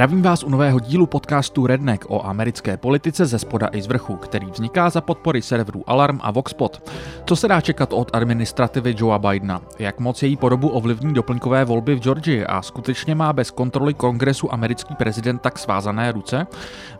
Zdravím 0.00 0.22
vás 0.22 0.42
u 0.42 0.48
nového 0.48 0.80
dílu 0.80 1.06
podcastu 1.06 1.66
Redneck 1.66 2.04
o 2.08 2.26
americké 2.26 2.76
politice 2.76 3.26
ze 3.26 3.38
spoda 3.38 3.68
i 3.72 3.82
z 3.82 3.86
vrchu, 3.86 4.16
který 4.16 4.46
vzniká 4.46 4.90
za 4.90 5.00
podpory 5.00 5.42
serverů 5.42 5.90
Alarm 5.90 6.18
a 6.22 6.30
Voxpot. 6.30 6.90
Co 7.26 7.36
se 7.36 7.48
dá 7.48 7.60
čekat 7.60 7.92
od 7.92 8.10
administrativy 8.12 8.94
Joea 8.98 9.18
Bidena? 9.18 9.62
Jak 9.78 10.00
moc 10.00 10.22
její 10.22 10.36
podobu 10.36 10.68
ovlivní 10.68 11.14
doplňkové 11.14 11.64
volby 11.64 11.94
v 11.94 12.00
Georgii 12.00 12.46
a 12.46 12.62
skutečně 12.62 13.14
má 13.14 13.32
bez 13.32 13.50
kontroly 13.50 13.94
kongresu 13.94 14.54
americký 14.54 14.94
prezident 14.94 15.38
tak 15.38 15.58
svázané 15.58 16.12
ruce? 16.12 16.46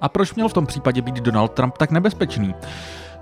A 0.00 0.08
proč 0.08 0.34
měl 0.34 0.48
v 0.48 0.54
tom 0.54 0.66
případě 0.66 1.02
být 1.02 1.20
Donald 1.20 1.52
Trump 1.52 1.78
tak 1.78 1.90
nebezpečný? 1.90 2.54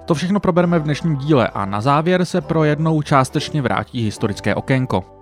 To 0.04 0.14
všechno 0.14 0.40
probereme 0.40 0.78
v 0.78 0.82
dnešním 0.82 1.16
díle 1.16 1.48
a 1.48 1.66
na 1.66 1.80
závěr 1.80 2.24
se 2.24 2.40
pro 2.40 2.64
jednou 2.64 3.02
částečně 3.02 3.62
vrátí 3.62 4.04
historické 4.04 4.54
okénko. 4.54 5.17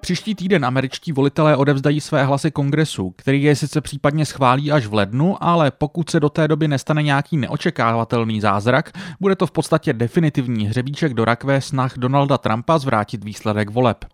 Příští 0.00 0.34
týden 0.34 0.64
američtí 0.64 1.12
volitelé 1.12 1.56
odevzdají 1.56 2.00
své 2.00 2.24
hlasy 2.24 2.50
kongresu, 2.50 3.14
který 3.16 3.42
je 3.42 3.56
sice 3.56 3.80
případně 3.80 4.26
schválí 4.26 4.72
až 4.72 4.86
v 4.86 4.94
lednu, 4.94 5.44
ale 5.44 5.70
pokud 5.70 6.10
se 6.10 6.20
do 6.20 6.28
té 6.28 6.48
doby 6.48 6.68
nestane 6.68 7.02
nějaký 7.02 7.36
neočekávatelný 7.36 8.40
zázrak, 8.40 8.92
bude 9.20 9.36
to 9.36 9.46
v 9.46 9.50
podstatě 9.50 9.92
definitivní 9.92 10.66
hřebíček 10.66 11.14
do 11.14 11.24
rakve 11.24 11.60
snah 11.60 11.98
Donalda 11.98 12.38
Trumpa 12.38 12.78
zvrátit 12.78 13.24
výsledek 13.24 13.70
voleb. 13.70 14.04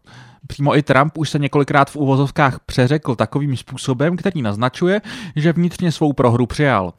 Přímo 0.47 0.77
i 0.77 0.83
Trump 0.83 1.19
už 1.19 1.31
se 1.31 1.39
několikrát 1.39 1.91
v 1.91 1.97
uvozovkách 1.97 2.59
přeřekl 2.67 3.17
takovým 3.17 3.57
způsobem, 3.57 4.17
který 4.17 4.43
naznačuje, 4.43 5.01
že 5.37 5.53
vnitřně 5.53 5.93
svou 5.93 6.13
prohru 6.13 6.47
přijal. 6.47 6.93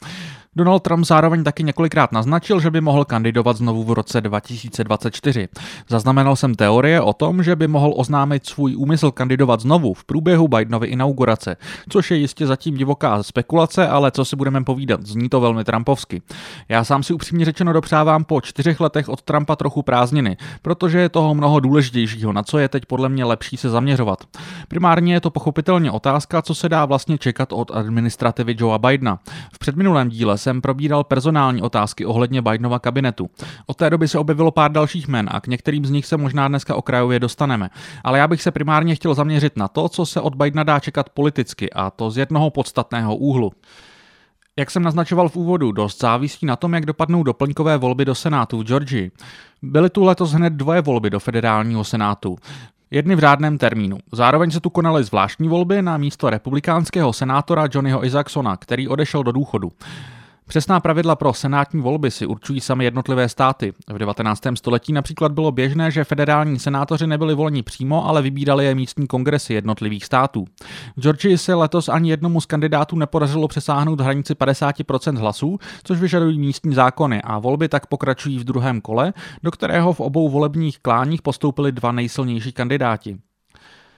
Donald 0.57 0.79
Trump 0.79 1.05
zároveň 1.05 1.43
taky 1.43 1.63
několikrát 1.63 2.11
naznačil, 2.11 2.59
že 2.59 2.71
by 2.71 2.81
mohl 2.81 3.05
kandidovat 3.05 3.57
znovu 3.57 3.83
v 3.83 3.91
roce 3.91 4.21
2024. 4.21 5.47
Zaznamenal 5.89 6.35
jsem 6.35 6.55
teorie 6.55 7.01
o 7.01 7.13
tom, 7.13 7.43
že 7.43 7.55
by 7.55 7.67
mohl 7.67 7.93
oznámit 7.95 8.45
svůj 8.45 8.75
úmysl 8.75 9.11
kandidovat 9.11 9.59
znovu 9.59 9.93
v 9.93 10.05
průběhu 10.05 10.47
Bidenovy 10.47 10.87
inaugurace, 10.87 11.57
což 11.89 12.11
je 12.11 12.17
jistě 12.17 12.47
zatím 12.47 12.77
divoká 12.77 13.23
spekulace, 13.23 13.87
ale 13.87 14.11
co 14.11 14.25
si 14.25 14.35
budeme 14.35 14.63
povídat, 14.63 15.05
zní 15.05 15.29
to 15.29 15.41
velmi 15.41 15.63
trumpovsky. 15.63 16.21
Já 16.69 16.83
sám 16.83 17.03
si 17.03 17.13
upřímně 17.13 17.45
řečeno 17.45 17.73
dopřávám 17.73 18.23
po 18.23 18.41
čtyřech 18.41 18.79
letech 18.79 19.09
od 19.09 19.21
Trumpa 19.21 19.55
trochu 19.55 19.81
prázdniny, 19.81 20.37
protože 20.61 20.99
je 20.99 21.09
toho 21.09 21.35
mnoho 21.35 21.59
důležitějšího, 21.59 22.33
na 22.33 22.43
co 22.43 22.57
je 22.57 22.69
teď 22.69 22.85
podle 22.85 23.09
mě 23.09 23.25
lepší 23.25 23.57
se 23.57 23.69
zaměřovat. 23.69 24.23
Primárně 24.67 25.13
je 25.13 25.21
to 25.21 25.29
pochopitelně 25.29 25.91
otázka, 25.91 26.41
co 26.41 26.55
se 26.55 26.69
dá 26.69 26.85
vlastně 26.85 27.17
čekat 27.17 27.53
od 27.53 27.71
administrativy 27.73 28.55
Joea 28.59 28.77
Bidena. 28.77 29.19
V 29.53 29.59
předminulém 29.59 30.09
díle 30.09 30.37
jsem 30.47 30.61
probíral 30.61 31.03
personální 31.03 31.61
otázky 31.61 32.05
ohledně 32.05 32.41
Bidenova 32.41 32.79
kabinetu. 32.79 33.29
Od 33.65 33.77
té 33.77 33.89
doby 33.89 34.07
se 34.07 34.19
objevilo 34.19 34.51
pár 34.51 34.71
dalších 34.71 35.07
men 35.07 35.29
a 35.31 35.41
k 35.41 35.47
některým 35.47 35.85
z 35.85 35.89
nich 35.89 36.05
se 36.05 36.17
možná 36.17 36.47
dneska 36.47 36.75
okrajově 36.75 37.19
dostaneme. 37.19 37.69
Ale 38.03 38.19
já 38.19 38.27
bych 38.27 38.41
se 38.41 38.51
primárně 38.51 38.95
chtěl 38.95 39.13
zaměřit 39.13 39.57
na 39.57 39.67
to, 39.67 39.89
co 39.89 40.05
se 40.05 40.21
od 40.21 40.35
Bidena 40.35 40.63
dá 40.63 40.79
čekat 40.79 41.09
politicky, 41.09 41.73
a 41.73 41.89
to 41.89 42.11
z 42.11 42.17
jednoho 42.17 42.49
podstatného 42.49 43.15
úhlu. 43.15 43.51
Jak 44.57 44.71
jsem 44.71 44.83
naznačoval 44.83 45.29
v 45.29 45.35
úvodu, 45.35 45.71
dost 45.71 46.01
závisí 46.01 46.45
na 46.45 46.55
tom, 46.55 46.73
jak 46.73 46.85
dopadnou 46.85 47.23
doplňkové 47.23 47.77
volby 47.77 48.05
do 48.05 48.15
Senátu 48.15 48.57
v 48.57 48.63
Georgii. 48.63 49.11
Byly 49.61 49.89
tu 49.89 50.03
letos 50.03 50.31
hned 50.31 50.53
dvoje 50.53 50.81
volby 50.81 51.09
do 51.09 51.19
federálního 51.19 51.83
senátu. 51.83 52.35
Jedny 52.91 53.15
v 53.15 53.19
řádném 53.19 53.57
termínu. 53.57 53.97
Zároveň 54.11 54.51
se 54.51 54.59
tu 54.59 54.69
konaly 54.69 55.03
zvláštní 55.03 55.47
volby 55.47 55.81
na 55.81 55.97
místo 55.97 56.29
republikánského 56.29 57.13
senátora 57.13 57.67
Johnnyho 57.73 58.05
Isaacsona, 58.05 58.57
který 58.57 58.87
odešel 58.87 59.23
do 59.23 59.31
důchodu. 59.31 59.71
Přesná 60.47 60.79
pravidla 60.79 61.15
pro 61.15 61.33
senátní 61.33 61.81
volby 61.81 62.11
si 62.11 62.25
určují 62.25 62.59
sami 62.59 62.83
jednotlivé 62.83 63.29
státy. 63.29 63.73
V 63.89 63.97
19. 63.97 64.41
století 64.55 64.93
například 64.93 65.31
bylo 65.31 65.51
běžné, 65.51 65.91
že 65.91 66.03
federální 66.03 66.59
senátoři 66.59 67.07
nebyli 67.07 67.35
voleni 67.35 67.63
přímo, 67.63 68.07
ale 68.07 68.21
vybírali 68.21 68.65
je 68.65 68.75
místní 68.75 69.07
kongresy 69.07 69.53
jednotlivých 69.53 70.05
států. 70.05 70.45
V 70.97 71.01
Georgii 71.01 71.37
se 71.37 71.53
letos 71.53 71.89
ani 71.89 72.09
jednomu 72.09 72.41
z 72.41 72.45
kandidátů 72.45 72.95
nepodařilo 72.95 73.47
přesáhnout 73.47 74.01
hranici 74.01 74.33
50% 74.33 75.17
hlasů, 75.17 75.59
což 75.83 75.99
vyžadují 75.99 76.39
místní 76.39 76.75
zákony 76.75 77.21
a 77.21 77.39
volby 77.39 77.69
tak 77.69 77.85
pokračují 77.85 78.39
v 78.39 78.43
druhém 78.43 78.81
kole, 78.81 79.13
do 79.43 79.51
kterého 79.51 79.93
v 79.93 79.99
obou 79.99 80.29
volebních 80.29 80.79
kláních 80.79 81.21
postoupili 81.21 81.71
dva 81.71 81.91
nejsilnější 81.91 82.51
kandidáti. 82.51 83.17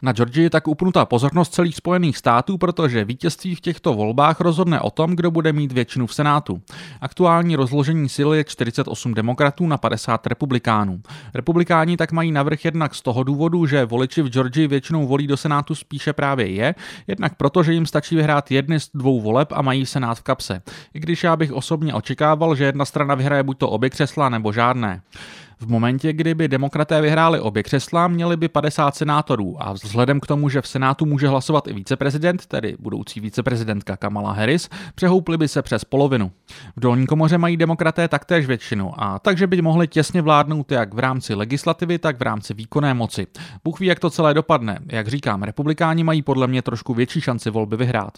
Na 0.02 0.12
Georgii 0.12 0.44
je 0.44 0.50
tak 0.50 0.68
upnutá 0.68 1.06
pozornost 1.06 1.54
celých 1.54 1.76
Spojených 1.76 2.18
států, 2.18 2.58
protože 2.58 3.06
vítězství 3.06 3.56
v 3.56 3.62
těchto 3.62 3.94
volbách 3.94 4.42
rozhodne 4.42 4.80
o 4.82 4.92
tom, 4.92 5.16
kdo 5.16 5.32
bude 5.32 5.54
mít 5.54 5.72
většinu 5.72 6.08
v 6.08 6.14
Senátu. 6.14 6.62
Aktuální 7.02 7.56
rozložení 7.56 8.10
sil 8.18 8.30
je 8.34 8.44
48 8.44 9.14
demokratů 9.14 9.68
na 9.68 9.78
50 9.78 10.28
republikánů. 10.28 11.02
Republikáni 11.34 11.98
tak 11.98 12.12
mají 12.12 12.32
navrh 12.32 12.66
jednak 12.66 12.96
z 12.96 13.02
toho 13.02 13.24
důvodu, 13.24 13.66
že 13.66 13.86
voliči 13.86 14.22
v 14.22 14.30
Georgii 14.30 14.68
většinou 14.68 15.08
volí 15.08 15.28
do 15.28 15.38
Senátu 15.38 15.76
spíše 15.76 16.14
právě 16.14 16.48
je, 16.48 16.76
jednak 17.08 17.36
proto, 17.36 17.64
že 17.64 17.74
jim 17.74 17.86
stačí 17.86 18.16
vyhrát 18.16 18.52
jedny 18.52 18.80
z 18.80 18.90
dvou 18.94 19.22
voleb 19.22 19.52
a 19.52 19.62
mají 19.62 19.86
Senát 19.86 20.18
v 20.18 20.24
kapse. 20.24 20.62
I 20.94 21.00
když 21.00 21.24
já 21.24 21.36
bych 21.36 21.54
osobně 21.54 21.94
očekával, 21.94 22.56
že 22.56 22.64
jedna 22.66 22.86
strana 22.86 23.16
vyhraje 23.16 23.44
buď 23.44 23.58
to 23.58 23.70
obě 23.70 23.90
křesla 23.90 24.30
nebo 24.30 24.52
žádné. 24.52 25.02
V 25.62 25.68
momentě, 25.68 26.14
kdyby 26.14 26.48
demokraté 26.48 27.02
vyhráli 27.02 27.40
obě 27.40 27.64
křesla, 27.64 28.08
měli 28.08 28.38
by 28.38 28.48
50 28.48 28.96
senátorů 28.96 29.56
a 29.60 29.74
vzhledem 29.74 30.20
k 30.20 30.28
tomu, 30.28 30.50
že 30.50 30.62
v 30.62 30.68
Senátu 30.68 31.06
může 31.06 31.28
hlasovat 31.28 31.68
i 31.68 31.74
víceprezident, 31.74 32.46
tedy 32.46 32.76
budoucí 32.80 33.20
víceprezidentka 33.20 33.98
Kamala 33.98 34.32
Harris, 34.32 34.70
přehoupli 34.96 35.38
by 35.38 35.48
se 35.48 35.62
přes 35.62 35.86
polovinu. 35.86 36.32
V 36.76 36.80
dolní 36.80 37.08
komoře 37.08 37.38
mají 37.38 37.58
demokraté 37.58 38.08
taktéž 38.08 38.46
většinu 38.46 38.92
a 38.98 39.20
takže 39.20 39.48
by 39.48 39.62
mohli 39.62 39.88
těsně 39.88 40.22
vládnout 40.22 40.72
jak 40.72 40.94
v 40.94 41.00
rámci 41.00 41.34
legislativy, 41.34 42.00
tak 42.00 42.20
v 42.20 42.22
rámci 42.22 42.54
výkonné 42.54 42.94
moci. 42.94 43.28
Bůh 43.64 43.80
ví, 43.80 43.88
jak 43.88 44.00
to 44.00 44.10
celé 44.10 44.34
dopadne. 44.34 44.80
Jak 44.88 45.08
říkám, 45.08 45.44
republikáni 45.44 46.04
mají 46.04 46.22
podle 46.22 46.48
mě 46.48 46.62
trošku 46.62 46.94
větší 46.94 47.22
šanci 47.22 47.50
volby 47.50 47.78
vyhrát. 47.78 48.18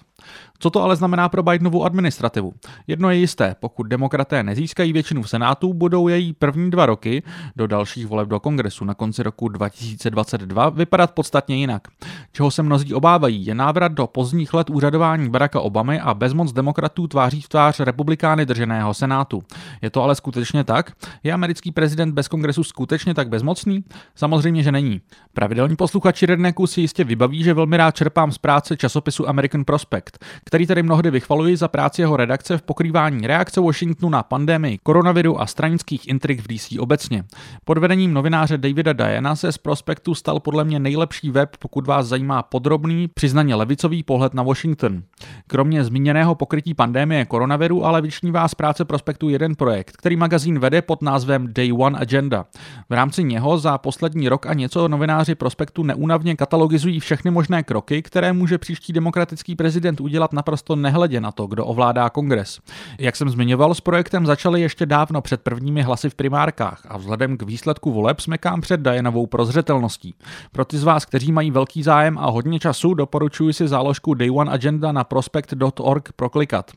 Co 0.59 0.69
to 0.69 0.83
ale 0.83 0.95
znamená 0.95 1.29
pro 1.29 1.43
Bidenovu 1.43 1.83
administrativu? 1.83 2.53
Jedno 2.87 3.09
je 3.09 3.17
jisté, 3.17 3.55
pokud 3.59 3.83
demokraté 3.83 4.43
nezískají 4.43 4.93
většinu 4.93 5.21
v 5.21 5.29
Senátu, 5.29 5.73
budou 5.73 6.07
její 6.07 6.33
první 6.33 6.71
dva 6.71 6.85
roky 6.85 7.23
do 7.55 7.67
dalších 7.67 8.07
voleb 8.07 8.29
do 8.29 8.39
kongresu 8.39 8.85
na 8.85 8.93
konci 8.93 9.23
roku 9.23 9.49
2022 9.49 10.69
vypadat 10.69 11.11
podstatně 11.11 11.55
jinak. 11.55 11.87
Čeho 12.31 12.51
se 12.51 12.63
mnozí 12.63 12.93
obávají, 12.93 13.45
je 13.45 13.55
návrat 13.55 13.91
do 13.91 14.07
pozdních 14.07 14.53
let 14.53 14.69
úřadování 14.69 15.29
Baracka 15.29 15.59
Obamy 15.59 15.99
a 15.99 16.13
bezmoc 16.13 16.51
demokratů 16.53 17.07
tváří 17.07 17.41
v 17.41 17.49
tvář 17.49 17.79
republikány 17.79 18.45
drženého 18.45 18.93
Senátu. 18.93 19.43
Je 19.81 19.89
to 19.89 20.03
ale 20.03 20.15
skutečně 20.15 20.63
tak? 20.63 20.91
Je 21.23 21.33
americký 21.33 21.71
prezident 21.71 22.13
bez 22.13 22.27
kongresu 22.27 22.63
skutečně 22.63 23.13
tak 23.13 23.29
bezmocný? 23.29 23.83
Samozřejmě, 24.15 24.63
že 24.63 24.71
není. 24.71 25.01
Pravidelní 25.33 25.75
posluchači 25.75 26.25
Redneku 26.25 26.67
si 26.67 26.81
jistě 26.81 27.03
vybaví, 27.03 27.43
že 27.43 27.53
velmi 27.53 27.77
rád 27.77 27.95
čerpám 27.95 28.31
z 28.31 28.37
práce 28.37 28.77
časopisu 28.77 29.29
American 29.29 29.65
Prospect, 29.65 30.25
který 30.45 30.67
tady 30.67 30.83
mnohdy 30.83 31.11
vychvaluji 31.11 31.57
za 31.57 31.67
práci 31.67 32.01
jeho 32.01 32.17
redakce 32.17 32.57
v 32.57 32.61
pokrývání 32.61 33.27
reakce 33.27 33.61
Washingtonu 33.61 34.09
na 34.09 34.23
pandemii 34.23 34.77
koronaviru 34.83 35.41
a 35.41 35.47
stranických 35.47 36.07
intrik 36.07 36.39
v 36.39 36.47
DC 36.47 36.79
obecně. 36.79 37.20
Pod 37.65 37.77
vedením 37.77 38.13
novináře 38.13 38.57
Davida 38.57 38.93
Diana 38.93 39.35
se 39.35 39.51
z 39.51 39.57
Prospektu 39.57 40.15
stal 40.15 40.39
podle 40.39 40.63
mě 40.63 40.79
nejlepší 40.79 41.31
web, 41.31 41.49
pokud 41.59 41.87
vás 41.87 42.07
zajímá 42.07 42.43
podrobný, 42.43 43.07
přiznaně 43.07 43.55
levicový 43.55 44.03
pohled 44.03 44.33
na 44.33 44.43
Washington. 44.43 45.03
Kromě 45.47 45.83
zmíněného 45.83 46.35
pokrytí 46.35 46.73
pandémie 46.73 47.25
koronaviru 47.25 47.85
ale 47.85 48.01
vyčnívá 48.01 48.47
z 48.47 48.55
práce 48.55 48.85
Prospektu 48.85 49.29
jeden 49.29 49.55
projekt, 49.55 49.97
který 49.97 50.15
magazín 50.15 50.59
vede 50.59 50.81
pod 50.81 51.01
názvem 51.01 51.53
Day 51.53 51.73
One 51.73 51.99
Agenda. 51.99 52.45
V 52.89 52.93
rámci 52.93 53.23
něho 53.23 53.57
za 53.57 53.77
poslední 53.77 54.29
rok 54.29 54.45
a 54.45 54.53
něco 54.53 54.87
novináři 54.87 55.35
Prospektu 55.35 55.83
neúnavně 55.83 56.35
katalogizují 56.35 56.99
všechny 56.99 57.31
možné 57.31 57.63
kroky, 57.63 58.01
které 58.01 58.33
může 58.33 58.57
příští 58.57 58.93
demokratický 58.93 59.55
prezident 59.55 60.01
udělat 60.01 60.33
naprosto 60.33 60.75
nehledě 60.75 61.21
na 61.21 61.31
to, 61.31 61.47
kdo 61.47 61.65
ovládá 61.65 62.09
kongres. 62.09 62.59
Jak 62.99 63.15
jsem 63.15 63.29
zmiňoval, 63.29 63.73
s 63.73 63.81
projektem 63.81 64.25
začali 64.25 64.61
ještě 64.61 64.85
dávno 64.85 65.21
před 65.21 65.41
prvními 65.41 65.81
hlasy 65.81 66.09
v 66.09 66.15
primárkách 66.15 66.81
a 66.87 66.97
vzhledem 66.97 67.10
vzhledem 67.11 67.37
k 67.37 67.43
výsledku 67.43 67.91
voleb 67.91 68.19
smekám 68.19 68.61
před 68.61 68.79
Dajanovou 68.79 69.27
prozřetelností. 69.27 70.15
Pro 70.51 70.65
ty 70.65 70.77
z 70.77 70.83
vás, 70.83 71.05
kteří 71.05 71.31
mají 71.31 71.51
velký 71.51 71.83
zájem 71.83 72.17
a 72.17 72.29
hodně 72.29 72.59
času, 72.59 72.93
doporučuji 72.93 73.53
si 73.53 73.67
záložku 73.67 74.13
Day 74.13 74.31
One 74.31 74.51
Agenda 74.51 74.91
na 74.91 75.03
prospekt.org 75.03 76.11
proklikat. 76.15 76.71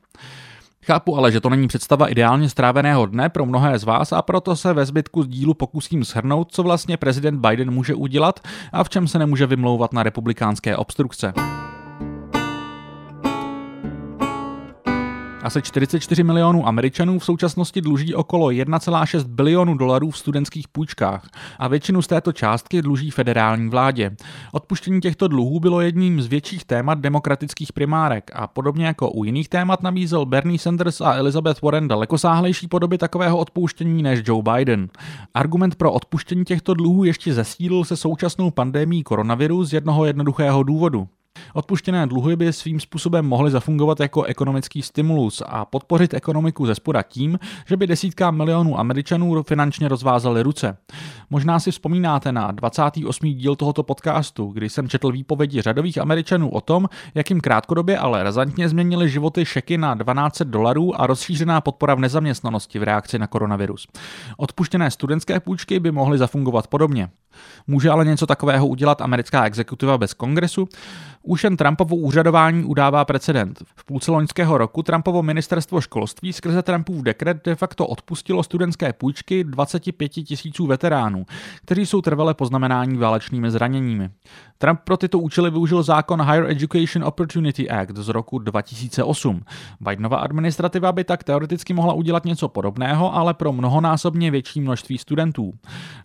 Chápu 0.87 1.17
ale, 1.17 1.33
že 1.33 1.41
to 1.41 1.51
není 1.51 1.69
představa 1.69 2.09
ideálně 2.09 2.49
stráveného 2.49 3.07
dne 3.07 3.29
pro 3.29 3.47
mnohé 3.47 3.79
z 3.79 3.85
vás 3.85 4.13
a 4.13 4.23
proto 4.23 4.57
se 4.57 4.73
ve 4.73 4.87
zbytku 4.87 5.25
dílu 5.25 5.55
pokusím 5.55 6.05
shrnout, 6.05 6.53
co 6.53 6.63
vlastně 6.63 6.97
prezident 6.97 7.47
Biden 7.47 7.71
může 7.71 7.95
udělat 7.95 8.41
a 8.73 8.85
v 8.85 8.89
čem 8.89 9.09
se 9.09 9.19
nemůže 9.19 9.47
vymlouvat 9.47 9.93
na 9.93 10.03
republikánské 10.03 10.77
obstrukce. 10.77 11.33
Asi 15.45 15.63
44 15.63 16.23
milionů 16.23 16.69
Američanů 16.69 17.19
v 17.19 17.25
současnosti 17.25 17.81
dluží 17.81 18.15
okolo 18.15 18.47
1,6 18.47 19.25
bilionu 19.25 19.75
dolarů 19.75 20.11
v 20.11 20.19
studentských 20.19 20.69
půjčkách 20.69 21.29
a 21.59 21.69
většinu 21.69 22.03
z 22.03 22.07
této 22.07 22.33
částky 22.33 22.83
dluží 22.83 23.11
federální 23.11 23.71
vládě. 23.71 24.11
Odpuštění 24.53 25.01
těchto 25.01 25.29
dluhů 25.29 25.61
bylo 25.61 25.81
jedním 25.81 26.23
z 26.23 26.27
větších 26.27 26.65
témat 26.65 26.99
demokratických 26.99 27.73
primárek 27.73 28.31
a 28.35 28.47
podobně 28.47 28.87
jako 28.87 29.11
u 29.11 29.25
jiných 29.25 29.49
témat 29.49 29.83
nabízel 29.83 30.27
Bernie 30.27 30.59
Sanders 30.59 31.01
a 31.01 31.13
Elizabeth 31.13 31.63
Warren 31.63 31.89
dalekosáhlejší 31.89 32.69
podoby 32.69 32.99
takového 32.99 33.39
odpuštění 33.39 34.03
než 34.03 34.21
Joe 34.25 34.43
Biden. 34.43 34.89
Argument 35.35 35.75
pro 35.75 35.93
odpuštění 35.93 36.45
těchto 36.45 36.75
dluhů 36.75 37.05
ještě 37.05 37.35
zesílil 37.35 37.85
se 37.85 37.97
současnou 37.97 38.51
pandemí 38.51 39.03
koronaviru 39.03 39.65
z 39.65 39.73
jednoho 39.73 40.05
jednoduchého 40.05 40.63
důvodu. 40.63 41.09
Odpuštěné 41.57 42.07
dluhy 42.07 42.37
by 42.37 42.53
svým 42.53 42.81
způsobem 42.81 43.27
mohly 43.27 43.51
zafungovat 43.51 44.01
jako 44.01 44.23
ekonomický 44.23 44.83
stimulus 44.83 45.43
a 45.47 45.65
podpořit 45.65 46.15
ekonomiku 46.15 46.67
ze 46.67 46.75
spoda 46.75 47.03
tím, 47.03 47.39
že 47.67 47.77
by 47.77 47.87
desítkám 47.87 48.37
milionů 48.37 48.79
Američanů 48.79 49.43
finančně 49.43 49.89
rozvázali 49.89 50.43
ruce. 50.43 50.77
Možná 51.31 51.61
si 51.61 51.71
vzpomínáte 51.71 52.33
na 52.33 52.51
28. 52.51 53.27
díl 53.27 53.57
tohoto 53.57 53.83
podcastu, 53.83 54.47
kdy 54.47 54.69
jsem 54.69 54.89
četl 54.89 55.13
výpovědi 55.13 55.63
řadových 55.63 55.99
Američanů 55.99 56.51
o 56.51 56.61
tom, 56.61 56.89
jak 57.15 57.31
jim 57.31 57.41
krátkodobě, 57.41 57.99
ale 57.99 58.23
razantně 58.23 58.69
změnili 58.69 59.09
životy 59.09 59.45
šeky 59.45 59.79
na 59.79 59.95
12 59.95 60.43
dolarů 60.43 61.01
a 61.01 61.07
rozšířená 61.07 61.61
podpora 61.61 61.95
v 61.95 62.01
nezaměstnanosti 62.01 62.79
v 62.79 62.83
reakci 62.83 63.19
na 63.19 63.27
koronavirus. 63.27 63.87
Odpuštěné 64.37 64.91
studentské 64.91 65.41
půjčky 65.41 65.81
by 65.81 65.93
mohly 65.93 66.19
zafungovat 66.19 66.67
podobně. 66.67 67.09
Může 67.67 67.91
ale 67.91 68.05
něco 68.05 68.27
takového 68.27 68.67
udělat 68.67 69.01
americká 69.01 69.45
exekutiva 69.45 69.99
bez 69.99 70.15
kongresu? 70.15 70.69
Už 71.23 71.45
jen 71.45 71.57
Trumpovo 71.57 71.97
úřadování 71.97 72.65
udává 72.65 73.05
precedent. 73.05 73.63
V 73.77 73.85
půlce 73.85 74.11
loňského 74.11 74.59
roku 74.59 74.83
Trumpovo 74.83 75.23
ministerstvo 75.23 75.81
školství 75.81 76.33
skrze 76.33 76.63
Trumpův 76.63 77.03
dekret 77.03 77.45
de 77.45 77.55
facto 77.55 77.87
odpustilo 77.87 78.43
studentské 78.43 78.93
půjčky 78.93 79.45
25 79.45 80.09
tisíců 80.09 80.67
veteránů, 80.67 81.27
kteří 81.65 81.87
jsou 81.87 82.03
trvale 82.03 82.35
poznamenáni 82.35 82.97
válečnými 82.97 83.51
zraněními. 83.51 84.11
Trump 84.59 84.81
pro 84.85 84.97
tyto 84.97 85.19
účely 85.19 85.51
využil 85.51 85.83
zákon 85.83 86.23
Higher 86.23 86.51
Education 86.51 87.05
Opportunity 87.05 87.71
Act 87.71 87.97
z 87.97 88.09
roku 88.09 88.39
2008. 88.39 89.41
Bidenova 89.81 90.17
administrativa 90.17 90.93
by 90.93 91.05
tak 91.05 91.25
teoreticky 91.25 91.75
mohla 91.75 91.93
udělat 91.93 92.25
něco 92.25 92.49
podobného, 92.49 93.15
ale 93.15 93.35
pro 93.35 93.53
mnohonásobně 93.53 94.31
větší 94.31 94.61
množství 94.61 94.99
studentů. 94.99 95.53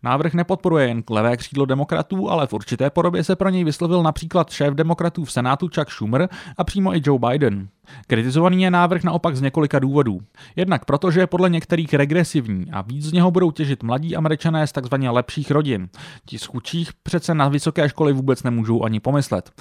Návrh 0.03 0.33
nepodporuje 0.33 0.87
jen 0.87 1.03
levé 1.21 1.37
křídlo 1.37 1.65
demokratů, 1.65 2.29
ale 2.29 2.47
v 2.47 2.53
určité 2.53 2.89
podobě 2.89 3.23
se 3.23 3.35
pro 3.35 3.49
něj 3.49 3.63
vyslovil 3.63 4.03
například 4.03 4.49
šéf 4.49 4.73
demokratů 4.73 5.25
v 5.25 5.31
Senátu 5.31 5.69
Chuck 5.75 5.91
Schumer 5.91 6.29
a 6.57 6.63
přímo 6.63 6.95
i 6.95 7.01
Joe 7.05 7.19
Biden. 7.29 7.67
Kritizovaný 8.07 8.63
je 8.63 8.71
návrh 8.71 9.03
naopak 9.03 9.35
z 9.35 9.41
několika 9.41 9.79
důvodů. 9.79 10.19
Jednak 10.55 10.85
proto, 10.85 11.11
že 11.11 11.19
je 11.19 11.27
podle 11.27 11.49
některých 11.49 11.93
regresivní 11.93 12.71
a 12.71 12.81
víc 12.81 13.05
z 13.05 13.13
něho 13.13 13.31
budou 13.31 13.51
těžit 13.51 13.83
mladí 13.83 14.15
američané 14.15 14.67
z 14.67 14.71
takzvaně 14.71 15.09
lepších 15.09 15.51
rodin. 15.51 15.89
Ti 16.25 16.39
z 16.39 16.45
chudších 16.45 16.89
přece 17.03 17.33
na 17.33 17.47
vysoké 17.49 17.89
školy 17.89 18.13
vůbec 18.13 18.43
nemůžou 18.43 18.83
ani 18.83 18.99
pomyslet. 18.99 19.51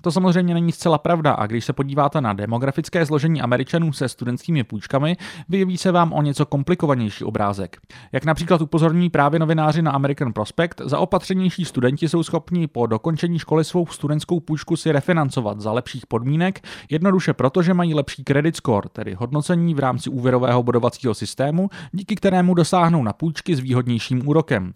To 0.00 0.12
samozřejmě 0.12 0.54
není 0.54 0.72
zcela 0.72 0.98
pravda 0.98 1.32
a 1.32 1.46
když 1.46 1.64
se 1.64 1.72
podíváte 1.72 2.20
na 2.20 2.32
demografické 2.32 3.06
složení 3.06 3.42
Američanů 3.42 3.92
se 3.92 4.08
studentskými 4.08 4.64
půjčkami, 4.64 5.16
vyjeví 5.48 5.76
se 5.76 5.92
vám 5.92 6.12
o 6.12 6.22
něco 6.22 6.46
komplikovanější 6.46 7.24
obrázek. 7.24 7.76
Jak 8.12 8.24
například 8.24 8.60
upozorní 8.60 9.10
právě 9.10 9.40
novináři 9.40 9.82
na 9.82 9.90
American 9.90 10.32
Prospect, 10.32 10.80
zaopatřenější 10.84 11.64
studenti 11.64 12.08
jsou 12.08 12.22
schopni 12.22 12.66
po 12.66 12.86
dokončení 12.86 13.38
školy 13.38 13.64
svou 13.64 13.86
studentskou 13.86 14.40
půjčku 14.40 14.76
si 14.76 14.92
refinancovat 14.92 15.60
za 15.60 15.72
lepších 15.72 16.06
podmínek, 16.06 16.60
jednoduše 16.90 17.32
proto, 17.32 17.62
že 17.62 17.74
mají 17.78 17.94
lepší 17.94 18.24
credit 18.24 18.56
score, 18.56 18.88
tedy 18.92 19.14
hodnocení 19.14 19.74
v 19.74 19.78
rámci 19.78 20.10
úvěrového 20.10 20.62
bodovacího 20.62 21.14
systému, 21.14 21.70
díky 21.92 22.14
kterému 22.16 22.54
dosáhnou 22.54 23.02
na 23.02 23.12
půjčky 23.12 23.56
s 23.56 23.60
výhodnějším 23.60 24.28
úrokem. 24.28 24.72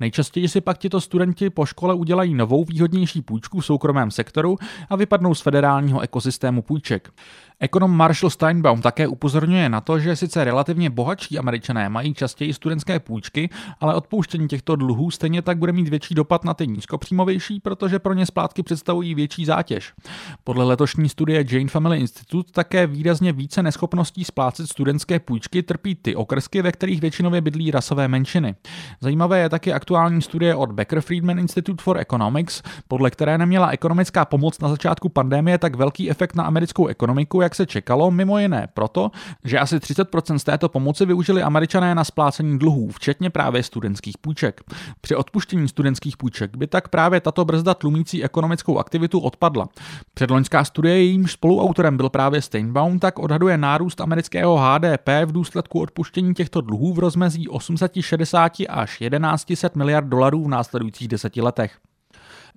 Nejčastěji 0.00 0.48
si 0.48 0.60
pak 0.60 0.78
tito 0.78 1.00
studenti 1.00 1.50
po 1.50 1.66
škole 1.66 1.94
udělají 1.94 2.34
novou 2.34 2.64
výhodnější 2.64 3.22
půjčku 3.22 3.60
v 3.60 3.66
soukromém 3.66 4.10
sektoru 4.10 4.56
a 4.90 4.96
vypadnou 4.96 5.34
z 5.34 5.40
federálního 5.40 6.00
ekosystému 6.00 6.62
půjček. 6.62 7.10
Ekonom 7.60 7.96
Marshall 7.96 8.30
Steinbaum 8.30 8.82
také 8.82 9.08
upozorňuje 9.08 9.68
na 9.68 9.80
to, 9.80 9.98
že 9.98 10.16
sice 10.16 10.44
relativně 10.44 10.90
bohatší 10.90 11.38
američané 11.38 11.88
mají 11.88 12.14
častěji 12.14 12.54
studentské 12.54 13.00
půjčky, 13.00 13.50
ale 13.80 13.94
odpouštění 13.94 14.48
těchto 14.48 14.76
dluhů 14.76 15.10
stejně 15.10 15.42
tak 15.42 15.58
bude 15.58 15.72
mít 15.72 15.88
větší 15.88 16.14
dopad 16.14 16.44
na 16.44 16.54
ty 16.54 16.66
nízkopříjmovější, 16.66 17.60
protože 17.60 17.98
pro 17.98 18.14
ně 18.14 18.26
splátky 18.26 18.62
představují 18.62 19.14
větší 19.14 19.44
zátěž. 19.44 19.92
Podle 20.44 20.64
letošní 20.64 21.08
studie 21.08 21.44
Jane 21.50 21.68
Family 21.68 21.98
Institute 21.98 22.52
také 22.52 22.86
výrazně 22.86 23.32
více 23.32 23.62
neschopností 23.62 24.24
splácet 24.24 24.66
studentské 24.70 25.20
půjčky 25.20 25.62
trpí 25.62 25.94
ty 25.94 26.16
okrsky, 26.16 26.62
ve 26.62 26.72
kterých 26.72 27.00
většinově 27.00 27.40
bydlí 27.40 27.70
rasové 27.70 28.08
menšiny. 28.08 28.54
Zajímavé 29.00 29.40
je 29.40 29.48
také 29.48 29.72
aktuální 29.72 29.84
studie 30.20 30.54
od 30.54 30.72
Becker 30.72 31.00
Friedman 31.00 31.38
Institute 31.38 31.82
for 31.82 31.98
Economics, 31.98 32.62
podle 32.88 33.10
které 33.10 33.38
neměla 33.38 33.70
ekonomická 33.70 34.24
pomoc 34.24 34.60
na 34.60 34.68
začátku 34.68 35.08
pandemie 35.08 35.58
tak 35.58 35.76
velký 35.76 36.10
efekt 36.10 36.34
na 36.34 36.44
americkou 36.44 36.86
ekonomiku, 36.86 37.40
jak 37.40 37.54
se 37.54 37.66
čekalo, 37.66 38.10
mimo 38.10 38.38
jiné 38.38 38.68
proto, 38.74 39.10
že 39.44 39.58
asi 39.58 39.76
30% 39.76 40.36
z 40.36 40.44
této 40.44 40.68
pomoci 40.68 41.06
využili 41.06 41.42
američané 41.42 41.94
na 41.94 42.04
splácení 42.04 42.58
dluhů, 42.58 42.88
včetně 42.90 43.30
právě 43.30 43.62
studentských 43.62 44.18
půjček. 44.18 44.60
Při 45.00 45.16
odpuštění 45.16 45.68
studentských 45.68 46.16
půjček 46.16 46.56
by 46.56 46.66
tak 46.66 46.88
právě 46.88 47.20
tato 47.20 47.44
brzda 47.44 47.74
tlumící 47.74 48.24
ekonomickou 48.24 48.78
aktivitu 48.78 49.20
odpadla. 49.20 49.68
Předloňská 50.14 50.64
studie, 50.64 50.96
jejímž 50.96 51.32
spoluautorem 51.32 51.96
byl 51.96 52.08
právě 52.08 52.42
Steinbaum, 52.42 52.98
tak 52.98 53.18
odhaduje 53.18 53.58
nárůst 53.58 54.00
amerického 54.00 54.56
HDP 54.56 55.08
v 55.24 55.32
důsledku 55.32 55.80
odpuštění 55.80 56.34
těchto 56.34 56.60
dluhů 56.60 56.92
v 56.92 56.98
rozmezí 56.98 57.48
860 57.48 58.52
až 58.68 58.98
1100 58.98 59.73
miliard 59.76 60.06
dolarů 60.06 60.44
v 60.44 60.48
následujících 60.48 61.08
deseti 61.08 61.40
letech. 61.40 61.78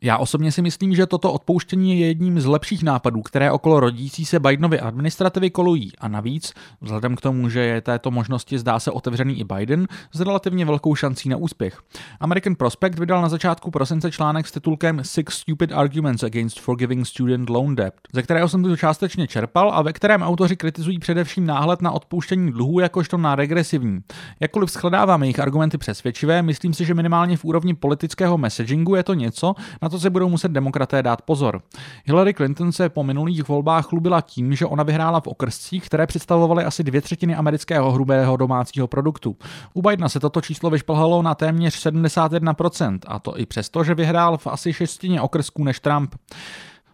Já 0.01 0.17
osobně 0.17 0.51
si 0.51 0.61
myslím, 0.61 0.95
že 0.95 1.05
toto 1.05 1.33
odpouštění 1.33 1.99
je 1.99 2.07
jedním 2.07 2.39
z 2.39 2.45
lepších 2.45 2.83
nápadů, 2.83 3.21
které 3.21 3.51
okolo 3.51 3.79
rodící 3.79 4.25
se 4.25 4.39
Bidenovy 4.39 4.79
administrativy 4.79 5.49
kolují. 5.49 5.91
A 5.97 6.07
navíc, 6.07 6.53
vzhledem 6.81 7.15
k 7.15 7.21
tomu, 7.21 7.49
že 7.49 7.59
je 7.59 7.81
této 7.81 8.11
možnosti 8.11 8.59
zdá 8.59 8.79
se 8.79 8.91
otevřený 8.91 9.39
i 9.39 9.43
Biden, 9.43 9.87
s 10.11 10.19
relativně 10.19 10.65
velkou 10.65 10.95
šancí 10.95 11.29
na 11.29 11.37
úspěch. 11.37 11.81
American 12.19 12.55
Prospect 12.55 12.99
vydal 12.99 13.21
na 13.21 13.29
začátku 13.29 13.71
prosince 13.71 14.11
článek 14.11 14.47
s 14.47 14.51
titulkem 14.51 14.99
Six 15.03 15.33
Stupid 15.33 15.71
Arguments 15.71 16.23
Against 16.23 16.59
Forgiving 16.59 17.07
Student 17.07 17.49
Loan 17.49 17.75
Debt, 17.75 17.93
ze 18.13 18.21
kterého 18.21 18.49
jsem 18.49 18.63
to 18.63 18.77
částečně 18.77 19.27
čerpal 19.27 19.71
a 19.73 19.81
ve 19.81 19.93
kterém 19.93 20.23
autoři 20.23 20.55
kritizují 20.55 20.99
především 20.99 21.45
náhled 21.45 21.81
na 21.81 21.91
odpouštění 21.91 22.51
dluhů 22.51 22.79
jakožto 22.79 23.17
na 23.17 23.35
regresivní. 23.35 23.99
Jakkoliv 24.39 24.69
shledáváme 24.69 25.25
jejich 25.25 25.39
argumenty 25.39 25.77
přesvědčivé, 25.77 26.41
myslím 26.41 26.73
si, 26.73 26.85
že 26.85 26.93
minimálně 26.93 27.37
v 27.37 27.45
úrovni 27.45 27.73
politického 27.73 28.37
messagingu 28.37 28.95
je 28.95 29.03
to 29.03 29.13
něco, 29.13 29.53
na 29.87 29.91
to 29.91 29.99
se 29.99 30.09
budou 30.09 30.29
muset 30.29 30.51
demokraté 30.51 31.03
dát 31.03 31.21
pozor. 31.21 31.61
Hillary 32.05 32.33
Clinton 32.33 32.71
se 32.71 32.89
po 32.89 33.03
minulých 33.03 33.47
volbách 33.47 33.85
chlubila 33.85 34.21
tím, 34.21 34.55
že 34.55 34.65
ona 34.65 34.83
vyhrála 34.83 35.19
v 35.19 35.27
okrscích, 35.27 35.85
které 35.85 36.07
představovaly 36.07 36.63
asi 36.63 36.83
dvě 36.83 37.01
třetiny 37.01 37.35
amerického 37.35 37.91
hrubého 37.91 38.37
domácího 38.37 38.87
produktu. 38.87 39.35
U 39.73 39.81
Bidena 39.81 40.09
se 40.09 40.19
toto 40.19 40.41
číslo 40.41 40.69
vyšplhalo 40.69 41.21
na 41.21 41.35
téměř 41.35 41.85
71%, 41.85 42.99
a 43.07 43.19
to 43.19 43.39
i 43.39 43.45
přesto, 43.45 43.83
že 43.83 43.95
vyhrál 43.95 44.37
v 44.37 44.47
asi 44.47 44.73
šestině 44.73 45.21
okrsků 45.21 45.63
než 45.63 45.79
Trump. 45.79 46.15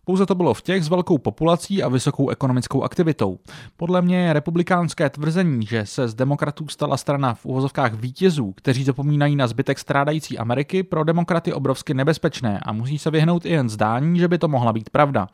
Pouze 0.05 0.25
to 0.25 0.36
bylo 0.36 0.53
v 0.53 0.62
těch 0.62 0.83
s 0.83 0.89
velkou 0.89 1.17
populací 1.17 1.83
a 1.83 1.89
vysokou 1.89 2.29
ekonomickou 2.29 2.83
aktivitou. 2.83 3.39
Podle 3.77 4.01
mě 4.01 4.17
je 4.17 4.33
republikánské 4.33 5.10
tvrzení, 5.10 5.65
že 5.65 5.86
se 5.86 6.07
z 6.07 6.13
demokratů 6.13 6.67
stala 6.67 6.98
strana 6.98 7.33
v 7.33 7.45
uvozovkách 7.45 7.93
vítězů, 7.93 8.51
kteří 8.51 8.83
zapomínají 8.83 9.36
na 9.36 9.48
zbytek 9.48 9.79
strádající 9.79 10.38
Ameriky, 10.38 10.83
pro 10.83 11.03
demokraty 11.03 11.53
obrovsky 11.53 11.93
nebezpečné 11.93 12.60
a 12.60 12.74
musí 12.74 12.98
se 12.98 13.12
vyhnout 13.12 13.45
i 13.45 13.50
jen 13.50 13.69
zdání, 13.69 14.19
že 14.19 14.27
by 14.27 14.38
to 14.38 14.48
mohla 14.48 14.74
být 14.74 14.89
pravda. 14.89 15.27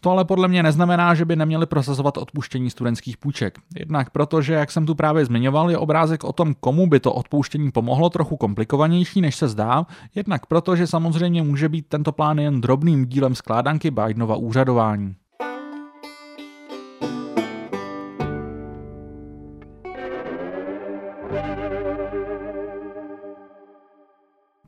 To 0.00 0.10
ale 0.10 0.24
podle 0.24 0.48
mě 0.48 0.62
neznamená, 0.62 1.14
že 1.14 1.24
by 1.24 1.36
neměli 1.36 1.66
prosazovat 1.66 2.16
odpuštění 2.16 2.70
studentských 2.70 3.16
půjček. 3.16 3.58
Jednak 3.78 4.10
protože, 4.10 4.54
jak 4.54 4.70
jsem 4.70 4.86
tu 4.86 4.94
právě 4.94 5.24
zmiňoval, 5.24 5.70
je 5.70 5.78
obrázek 5.78 6.24
o 6.24 6.32
tom, 6.32 6.54
komu 6.60 6.86
by 6.86 7.00
to 7.00 7.12
odpuštění 7.12 7.70
pomohlo, 7.70 8.10
trochu 8.10 8.36
komplikovanější, 8.36 9.20
než 9.20 9.36
se 9.36 9.48
zdá, 9.48 9.86
jednak 10.14 10.46
protože 10.46 10.86
samozřejmě 10.86 11.42
může 11.42 11.68
být 11.68 11.86
tento 11.88 12.12
plán 12.12 12.38
jen 12.38 12.60
drobným 12.60 13.06
dílem 13.06 13.34
skládanky 13.34 13.90
Bidenova 14.08 14.36
úřadování. 14.36 15.16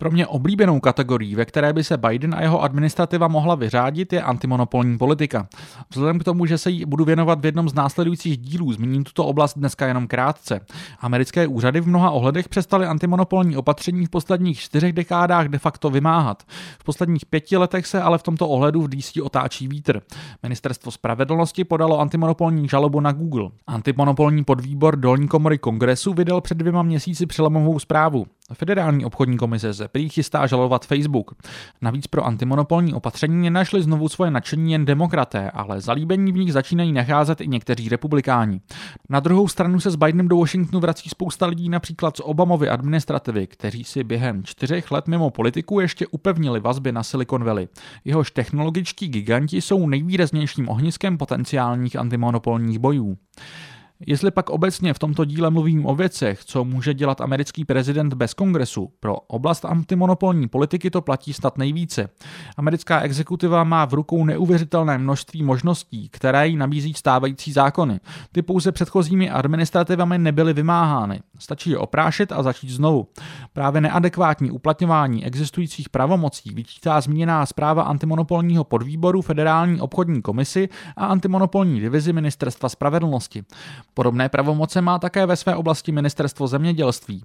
Pro 0.01 0.11
mě 0.11 0.27
oblíbenou 0.27 0.81
kategorií, 0.81 1.35
ve 1.35 1.45
které 1.45 1.73
by 1.73 1.85
se 1.85 1.97
Biden 1.97 2.35
a 2.35 2.43
jeho 2.43 2.63
administrativa 2.63 3.29
mohla 3.29 3.55
vyřádit, 3.55 4.13
je 4.13 4.23
antimonopolní 4.23 4.99
politika. 4.99 5.49
Vzhledem 5.91 6.19
k 6.19 6.25
tomu, 6.25 6.47
že 6.47 6.59
se 6.59 6.71
jí 6.71 6.85
budu 6.85 7.05
věnovat 7.05 7.41
v 7.41 7.45
jednom 7.45 7.69
z 7.69 7.75
následujících 7.75 8.39
dílů, 8.39 8.73
zmíním 8.73 9.05
tuto 9.05 9.25
oblast 9.25 9.59
dneska 9.59 9.87
jenom 9.87 10.07
krátce. 10.07 10.61
Americké 11.01 11.47
úřady 11.47 11.81
v 11.81 11.89
mnoha 11.89 12.11
ohledech 12.11 12.49
přestaly 12.49 12.87
antimonopolní 12.87 13.57
opatření 13.57 14.07
v 14.07 14.11
posledních 14.11 14.61
čtyřech 14.61 14.93
dekádách 14.93 15.49
de 15.49 15.59
facto 15.59 15.91
vymáhat. 15.91 16.43
V 16.79 16.85
posledních 16.85 17.27
pěti 17.27 17.57
letech 17.57 17.87
se 17.87 18.03
ale 18.03 18.19
v 18.19 18.23
tomto 18.23 18.49
ohledu 18.49 18.83
v 18.83 18.89
DC 18.89 19.17
otáčí 19.23 19.69
vítr. 19.69 20.01
Ministerstvo 20.43 20.93
spravedlnosti 20.93 21.65
podalo 21.65 22.01
antimonopolní 22.01 22.69
žalobu 22.69 23.01
na 23.01 23.13
Google. 23.13 23.51
Antimonopolní 23.67 24.45
podvýbor 24.45 24.97
dolní 24.97 25.29
komory 25.29 25.59
kongresu 25.59 26.13
vydal 26.13 26.41
před 26.41 26.59
dvěma 26.59 26.83
měsíci 26.83 27.27
přelomovou 27.27 27.79
zprávu. 27.79 28.27
Federální 28.55 29.05
obchodní 29.05 29.37
komise 29.37 29.75
se 29.75 29.89
prý 29.89 30.09
chystá 30.09 30.47
žalovat 30.47 30.87
Facebook. 30.87 31.35
Navíc 31.83 32.07
pro 32.07 32.27
antimonopolní 32.27 32.95
opatření 32.95 33.43
nenašli 33.43 33.83
znovu 33.83 34.09
svoje 34.09 34.31
nadšení 34.31 34.73
jen 34.73 34.85
demokraté, 34.85 35.51
ale 35.51 35.81
zalíbení 35.81 36.33
v 36.33 36.37
nich 36.37 36.53
začínají 36.53 36.93
nacházet 36.93 37.41
i 37.41 37.49
někteří 37.49 37.89
republikáni. 37.89 38.61
Na 39.09 39.21
druhou 39.21 39.49
stranu 39.49 39.81
se 39.81 39.91
s 39.91 39.97
Bidenem 39.97 40.29
do 40.29 40.37
Washingtonu 40.37 40.81
vrací 40.81 41.09
spousta 41.09 41.47
lidí 41.47 41.69
například 41.69 42.17
z 42.17 42.21
Obamovy 42.21 42.69
administrativy, 42.69 43.47
kteří 43.47 43.85
si 43.85 44.05
během 44.05 44.45
čtyřech 44.45 44.91
let 44.91 45.09
mimo 45.09 45.31
politiku 45.31 45.81
ještě 45.81 46.07
upevnili 46.07 46.61
vazby 46.61 46.93
na 46.93 47.03
Silicon 47.03 47.45
Valley. 47.45 47.69
Jehož 48.05 48.31
technologičtí 48.31 49.09
giganti 49.09 49.61
jsou 49.61 49.89
nejvýraznějším 49.89 50.69
ohniskem 50.69 51.19
potenciálních 51.19 51.97
antimonopolních 51.97 52.79
bojů. 52.79 53.17
Jestli 54.07 54.31
pak 54.31 54.51
obecně 54.51 54.95
v 54.95 54.99
tomto 54.99 55.25
díle 55.25 55.51
mluvím 55.51 55.87
o 55.87 55.95
věcech, 55.95 56.45
co 56.45 56.65
může 56.65 56.95
dělat 56.95 57.21
americký 57.21 57.65
prezident 57.65 58.15
bez 58.15 58.35
kongresu, 58.35 58.93
pro 59.01 59.17
oblast 59.17 59.65
antimonopolní 59.65 60.49
politiky 60.49 60.91
to 60.91 61.01
platí 61.01 61.33
snad 61.33 61.59
nejvíce. 61.59 62.09
Americká 62.57 63.01
exekutiva 63.01 63.65
má 63.65 63.85
v 63.85 63.95
rukou 63.95 64.25
neuvěřitelné 64.25 64.99
množství 64.99 65.43
možností, 65.43 66.09
které 66.09 66.49
jí 66.49 66.57
nabízí 66.57 66.95
stávající 66.95 67.53
zákony. 67.53 68.01
Ty 68.33 68.43
pouze 68.43 68.73
předchozími 68.73 69.31
administrativami 69.31 70.19
nebyly 70.19 70.53
vymáhány. 70.53 71.21
Stačí 71.39 71.71
je 71.71 71.79
oprášit 71.79 72.33
a 72.33 72.43
začít 72.43 72.71
znovu. 72.71 73.09
Právě 73.53 73.81
neadekvátní 73.81 74.51
uplatňování 74.51 75.27
existujících 75.27 75.89
pravomocí 75.89 76.55
vyčítá 76.55 77.01
zmíněná 77.01 77.47
zpráva 77.47 77.83
antimonopolního 77.83 78.65
podvýboru 78.65 79.23
Federální 79.23 79.81
obchodní 79.81 80.23
komisi 80.23 80.69
a 80.97 81.07
antimonopolní 81.07 81.81
divizi 81.81 82.13
Ministerstva 82.13 82.69
spravedlnosti. 82.69 83.45
Podobné 83.95 84.29
pravomoce 84.29 84.81
má 84.81 84.99
také 84.99 85.27
ve 85.27 85.37
své 85.37 85.57
oblasti 85.57 85.93
ministerstvo 85.93 86.47
zemědělství. 86.47 87.25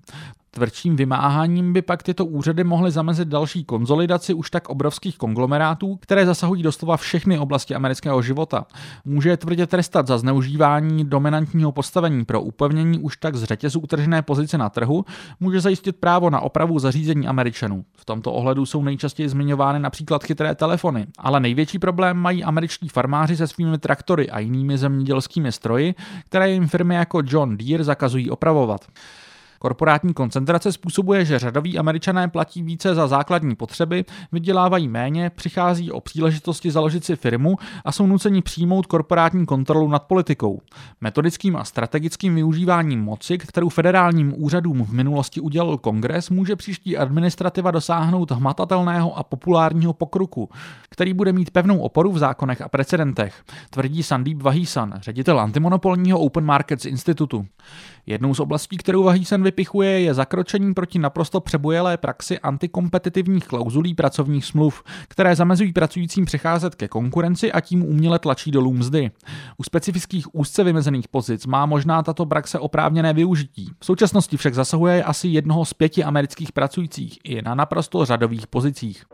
Tvrdším 0.55 0.95
vymáháním 0.95 1.73
by 1.73 1.81
pak 1.81 2.03
tyto 2.03 2.25
úřady 2.25 2.63
mohly 2.63 2.91
zamezit 2.91 3.27
další 3.27 3.63
konzolidaci 3.63 4.33
už 4.33 4.49
tak 4.51 4.69
obrovských 4.69 5.17
konglomerátů, 5.17 5.95
které 5.95 6.25
zasahují 6.25 6.63
doslova 6.63 6.97
všechny 6.97 7.39
oblasti 7.39 7.75
amerického 7.75 8.21
života. 8.21 8.65
Může 9.05 9.29
je 9.29 9.37
tvrdě 9.37 9.67
trestat 9.67 10.07
za 10.07 10.17
zneužívání 10.17 11.05
dominantního 11.05 11.71
postavení 11.71 12.25
pro 12.25 12.41
upevnění 12.41 12.99
už 12.99 13.17
tak 13.17 13.35
z 13.35 13.43
řetězu 13.43 13.79
utržené 13.79 14.21
pozice 14.21 14.57
na 14.57 14.69
trhu, 14.69 15.05
může 15.39 15.61
zajistit 15.61 15.95
právo 15.95 16.29
na 16.29 16.39
opravu 16.39 16.79
zařízení 16.79 17.27
Američanů. 17.27 17.85
V 17.97 18.05
tomto 18.05 18.33
ohledu 18.33 18.65
jsou 18.65 18.83
nejčastěji 18.83 19.29
zmiňovány 19.29 19.79
například 19.79 20.23
chytré 20.23 20.55
telefony, 20.55 21.07
ale 21.19 21.39
největší 21.39 21.79
problém 21.79 22.17
mají 22.17 22.43
američtí 22.43 22.89
farmáři 22.89 23.37
se 23.37 23.47
svými 23.47 23.77
traktory 23.77 24.29
a 24.29 24.39
jinými 24.39 24.77
zemědělskými 24.77 25.51
stroji, 25.51 25.95
které 26.25 26.51
jim 26.51 26.67
firmy 26.67 26.95
jako 26.95 27.21
John 27.25 27.57
Deere 27.57 27.83
zakazují 27.83 28.29
opravovat. 28.29 28.87
Korporátní 29.65 30.13
koncentrace 30.13 30.71
způsobuje, 30.71 31.25
že 31.25 31.39
řadoví 31.39 31.77
američané 31.77 32.27
platí 32.27 32.63
více 32.63 32.95
za 32.95 33.07
základní 33.07 33.55
potřeby, 33.55 34.05
vydělávají 34.31 34.87
méně, 34.87 35.29
přichází 35.29 35.91
o 35.91 36.01
příležitosti 36.01 36.71
založit 36.71 37.05
si 37.05 37.15
firmu 37.15 37.57
a 37.85 37.91
jsou 37.91 38.07
nuceni 38.07 38.41
přijmout 38.41 38.85
korporátní 38.85 39.45
kontrolu 39.45 39.87
nad 39.87 40.03
politikou. 40.03 40.61
Metodickým 41.01 41.55
a 41.55 41.63
strategickým 41.63 42.35
využíváním 42.35 43.01
moci, 43.01 43.37
kterou 43.37 43.69
federálním 43.69 44.33
úřadům 44.37 44.85
v 44.85 44.93
minulosti 44.93 45.39
udělal 45.39 45.77
kongres, 45.77 46.29
může 46.29 46.55
příští 46.55 46.97
administrativa 46.97 47.71
dosáhnout 47.71 48.31
hmatatelného 48.31 49.17
a 49.17 49.23
populárního 49.23 49.93
pokroku, 49.93 50.49
který 50.89 51.13
bude 51.13 51.33
mít 51.33 51.51
pevnou 51.51 51.79
oporu 51.79 52.11
v 52.11 52.17
zákonech 52.17 52.61
a 52.61 52.69
precedentech, 52.69 53.43
tvrdí 53.69 54.03
Sandeep 54.03 54.41
Vahisan, 54.41 54.93
ředitel 54.97 55.39
antimonopolního 55.39 56.19
Open 56.19 56.45
Markets 56.45 56.85
Institutu. 56.85 57.45
Jednou 58.07 58.33
z 58.33 58.39
oblastí, 58.39 58.77
kterou 58.77 59.03
Vahísen 59.03 59.43
vypichuje, 59.43 60.01
je 60.01 60.13
zakročení 60.13 60.73
proti 60.73 60.99
naprosto 60.99 61.39
přebujelé 61.39 61.97
praxi 61.97 62.39
antikompetitivních 62.39 63.47
klauzulí 63.47 63.93
pracovních 63.93 64.45
smluv, 64.45 64.83
které 65.07 65.35
zamezují 65.35 65.73
pracujícím 65.73 66.25
přecházet 66.25 66.75
ke 66.75 66.87
konkurenci 66.87 67.51
a 67.51 67.61
tím 67.61 67.83
uměle 67.83 68.19
tlačí 68.19 68.51
dolů 68.51 68.73
mzdy. 68.73 69.11
U 69.57 69.63
specifických 69.63 70.35
úzce 70.35 70.63
vymezených 70.63 71.07
pozic 71.07 71.45
má 71.45 71.65
možná 71.65 72.03
tato 72.03 72.25
praxe 72.25 72.59
oprávněné 72.59 73.13
využití. 73.13 73.71
V 73.79 73.85
současnosti 73.85 74.37
však 74.37 74.53
zasahuje 74.53 75.03
asi 75.03 75.27
jednoho 75.27 75.65
z 75.65 75.73
pěti 75.73 76.03
amerických 76.03 76.51
pracujících 76.51 77.19
i 77.23 77.41
na 77.41 77.55
naprosto 77.55 78.05
řadových 78.05 78.47
pozicích. 78.47 79.05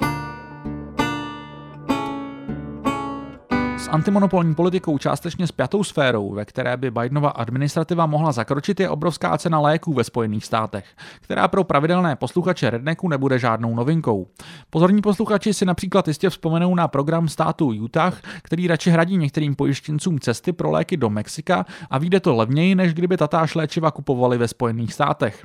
Antimonopolní 3.91 4.55
politikou 4.55 4.97
částečně 4.97 5.47
spjatou 5.47 5.83
sférou, 5.83 6.33
ve 6.33 6.45
které 6.45 6.77
by 6.77 6.91
Bidenova 6.91 7.29
administrativa 7.29 8.05
mohla 8.05 8.31
zakročit, 8.31 8.79
je 8.79 8.89
obrovská 8.89 9.37
cena 9.37 9.59
léků 9.59 9.93
ve 9.93 10.03
Spojených 10.03 10.45
státech, 10.45 10.85
která 11.21 11.47
pro 11.47 11.63
pravidelné 11.63 12.15
posluchače 12.15 12.69
Redneku 12.69 13.09
nebude 13.09 13.39
žádnou 13.39 13.75
novinkou. 13.75 14.27
Pozorní 14.69 15.01
posluchači 15.01 15.53
si 15.53 15.65
například 15.65 16.07
jistě 16.07 16.29
vzpomenou 16.29 16.75
na 16.75 16.87
program 16.87 17.27
státu 17.27 17.67
Utah, 17.67 18.21
který 18.41 18.67
radši 18.67 18.89
hradí 18.89 19.17
některým 19.17 19.55
pojištěncům 19.55 20.19
cesty 20.19 20.53
pro 20.53 20.71
léky 20.71 20.97
do 20.97 21.09
Mexika 21.09 21.65
a 21.89 21.97
vyjde 21.97 22.19
to 22.19 22.35
levněji, 22.35 22.75
než 22.75 22.93
kdyby 22.93 23.17
tatáž 23.17 23.55
léčiva 23.55 23.91
kupovali 23.91 24.37
ve 24.37 24.47
Spojených 24.47 24.93
státech. 24.93 25.43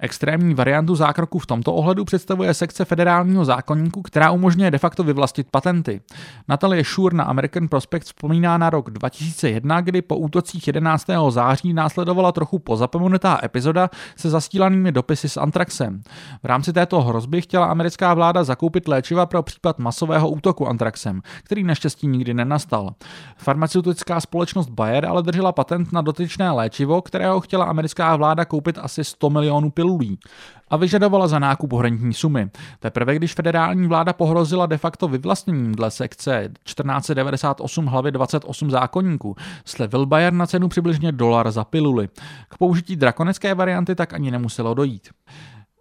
Extrémní 0.00 0.54
variantu 0.54 0.94
zákroku 0.94 1.38
v 1.38 1.46
tomto 1.46 1.74
ohledu 1.74 2.04
představuje 2.04 2.54
sekce 2.54 2.84
federálního 2.84 3.44
zákonníku, 3.44 4.02
která 4.02 4.30
umožňuje 4.30 4.70
de 4.70 4.78
facto 4.78 5.02
vyvlastit 5.02 5.46
patenty. 5.50 6.00
Natalie 6.48 6.84
Schur 6.84 7.14
na 7.14 7.24
American 7.24 7.68
Prospect 7.68 8.06
vzpomíná 8.06 8.58
na 8.58 8.70
rok 8.70 8.90
2001, 8.90 9.80
kdy 9.80 10.02
po 10.02 10.16
útocích 10.16 10.66
11. 10.66 11.06
září 11.28 11.72
následovala 11.72 12.32
trochu 12.32 12.58
pozapomenutá 12.58 13.40
epizoda 13.44 13.90
se 14.16 14.30
zastílanými 14.30 14.92
dopisy 14.92 15.28
s 15.28 15.36
antraxem. 15.36 16.02
V 16.42 16.46
rámci 16.46 16.72
této 16.72 17.00
hrozby 17.00 17.40
chtěla 17.40 17.66
americká 17.66 18.14
vláda 18.14 18.44
zakoupit 18.44 18.88
léčiva 18.88 19.26
pro 19.26 19.42
případ 19.42 19.78
masového 19.78 20.28
útoku 20.28 20.68
antraxem, 20.68 21.22
který 21.42 21.64
naštěstí 21.64 22.06
nikdy 22.06 22.34
nenastal. 22.34 22.94
Farmaceutická 23.36 24.20
společnost 24.20 24.68
Bayer 24.68 25.06
ale 25.06 25.22
držela 25.22 25.52
patent 25.52 25.92
na 25.92 26.02
dotyčné 26.02 26.50
léčivo, 26.50 27.02
kterého 27.02 27.40
chtěla 27.40 27.64
americká 27.64 28.16
vláda 28.16 28.44
koupit 28.44 28.78
asi 28.78 29.04
100 29.04 29.30
milionů 29.30 29.70
pil 29.70 29.87
pilulí 29.88 30.18
a 30.70 30.76
vyžadovala 30.76 31.28
za 31.28 31.38
nákup 31.38 31.72
horentní 31.72 32.14
sumy. 32.14 32.50
Teprve 32.80 33.16
když 33.16 33.34
federální 33.34 33.88
vláda 33.88 34.12
pohrozila 34.12 34.66
de 34.66 34.78
facto 34.78 35.08
vyvlastněním 35.08 35.74
dle 35.74 35.90
sekce 35.90 36.48
1498 36.64 37.86
hlavy 37.86 38.12
28 38.12 38.70
zákonníků, 38.70 39.36
slevil 39.64 40.06
Bayer 40.06 40.32
na 40.32 40.46
cenu 40.46 40.68
přibližně 40.68 41.12
dolar 41.12 41.50
za 41.50 41.64
piluli. 41.64 42.08
K 42.48 42.58
použití 42.58 42.96
drakonické 42.96 43.54
varianty 43.54 43.94
tak 43.94 44.12
ani 44.12 44.30
nemuselo 44.30 44.74
dojít. 44.74 45.08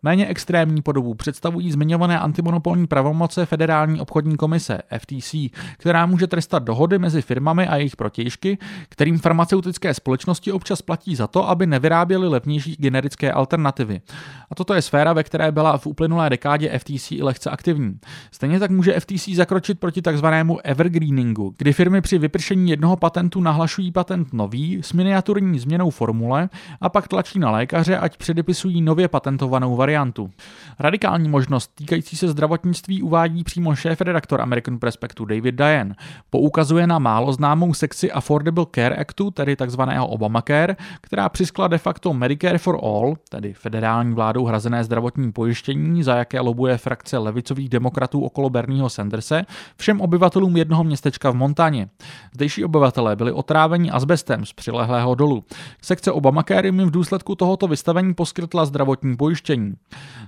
Méně 0.04 0.28
extrémní 0.28 0.82
podobu 0.82 1.14
představují 1.14 1.72
zmiňované 1.72 2.20
antimonopolní 2.20 2.88
pravomoce 2.88 3.46
Federální 3.46 4.02
obchodní 4.02 4.38
komise 4.38 4.82
FTC, 4.98 5.36
která 5.78 6.06
může 6.06 6.28
trestat 6.28 6.64
dohody 6.64 7.00
mezi 7.00 7.22
firmami 7.22 7.68
a 7.68 7.76
jejich 7.76 7.96
protějšky, 7.96 8.58
kterým 8.90 9.20
farmaceutické 9.20 9.94
společnosti 9.94 10.52
občas 10.52 10.82
platí 10.82 11.16
za 11.16 11.28
to, 11.28 11.50
aby 11.50 11.68
nevyráběly 11.68 12.28
levnější 12.28 12.76
generické 12.80 13.32
alternativy. 13.32 14.02
A 14.52 14.56
toto 14.56 14.74
je 14.74 14.82
sféra, 14.82 15.14
ve 15.14 15.24
které 15.24 15.52
byla 15.52 15.78
v 15.78 15.88
uplynulé 15.88 16.30
dekádě 16.30 16.80
FTC 16.80 17.12
i 17.12 17.24
lehce 17.24 17.50
aktivní. 17.50 18.00
Stejně 18.32 18.60
tak 18.60 18.72
může 18.72 19.00
FTC 19.00 19.30
zakročit 19.30 19.80
proti 19.80 20.02
takzvanému 20.02 20.60
evergreeningu, 20.64 21.56
kdy 21.58 21.74
firmy 21.74 22.02
při 22.02 22.18
vypršení 22.18 22.70
jednoho 22.70 22.96
patentu 22.96 23.42
nahlašují 23.42 23.92
patent 23.92 24.34
nový 24.34 24.80
s 24.84 24.94
miniaturní 24.94 25.60
změnou 25.60 25.90
formule 25.90 26.50
a 26.82 26.90
pak 26.90 27.08
tlačí 27.08 27.40
na 27.40 27.52
lékaře, 27.52 27.98
ať 27.98 28.18
předepisují 28.18 28.82
nově 28.82 29.08
patentovanou 29.08 29.76
variantu 29.76 29.87
variantu. 29.88 30.30
Radikální 30.80 31.30
možnost 31.30 31.72
týkající 31.76 32.16
se 32.16 32.28
zdravotnictví 32.28 33.04
uvádí 33.04 33.44
přímo 33.44 33.76
šéf-redaktor 33.76 34.42
American 34.42 34.80
Prospectu 34.80 35.26
David 35.26 35.56
Diane. 35.56 35.96
Poukazuje 36.30 36.88
na 36.88 37.00
málo 37.00 37.34
známou 37.34 37.74
sekci 37.74 38.12
Affordable 38.12 38.66
Care 38.76 38.96
Actu, 38.96 39.32
tedy 39.32 39.56
tzv. 39.56 39.82
Obamacare, 40.00 40.76
která 41.02 41.30
přiskla 41.30 41.68
de 41.68 41.78
facto 41.78 42.14
Medicare 42.14 42.58
for 42.58 42.80
All, 42.84 43.16
tedy 43.30 43.54
federální 43.54 44.16
vládou 44.16 44.46
hrazené 44.46 44.84
zdravotní 44.84 45.32
pojištění, 45.32 46.04
za 46.04 46.16
jaké 46.16 46.40
lobuje 46.40 46.78
frakce 46.78 47.18
levicových 47.18 47.70
demokratů 47.70 48.22
okolo 48.22 48.50
Bernieho 48.50 48.90
Sanderse, 48.90 49.46
všem 49.78 50.02
obyvatelům 50.02 50.58
jednoho 50.58 50.84
městečka 50.84 51.32
v 51.32 51.36
Montaně. 51.36 51.90
Zdejší 52.36 52.66
obyvatelé 52.66 53.16
byli 53.16 53.32
otráveni 53.32 53.92
asbestem 53.92 54.46
z 54.46 54.54
přilehlého 54.54 55.16
dolu. 55.16 55.44
Sekce 55.82 56.12
Obamacare 56.12 56.68
jim 56.68 56.78
v 56.78 56.92
důsledku 56.92 57.36
tohoto 57.36 57.68
vystavení 57.68 58.14
poskytla 58.14 58.66
zdravotní 58.66 59.18
pojištění. 59.18 59.74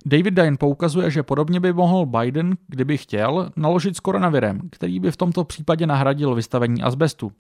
David 0.05 0.38
Dine 0.43 0.57
poukazuje, 0.57 1.11
že 1.11 1.23
podobně 1.23 1.59
by 1.59 1.73
mohl 1.73 2.05
Biden, 2.05 2.57
kdyby 2.67 2.97
chtěl, 2.97 3.49
naložit 3.55 3.97
s 3.97 3.99
koronavirem, 3.99 4.61
který 4.71 4.99
by 4.99 5.11
v 5.11 5.17
tomto 5.17 5.43
případě 5.43 5.87
nahradil 5.87 6.35
vystavení 6.35 6.81
asbestu. 6.83 7.31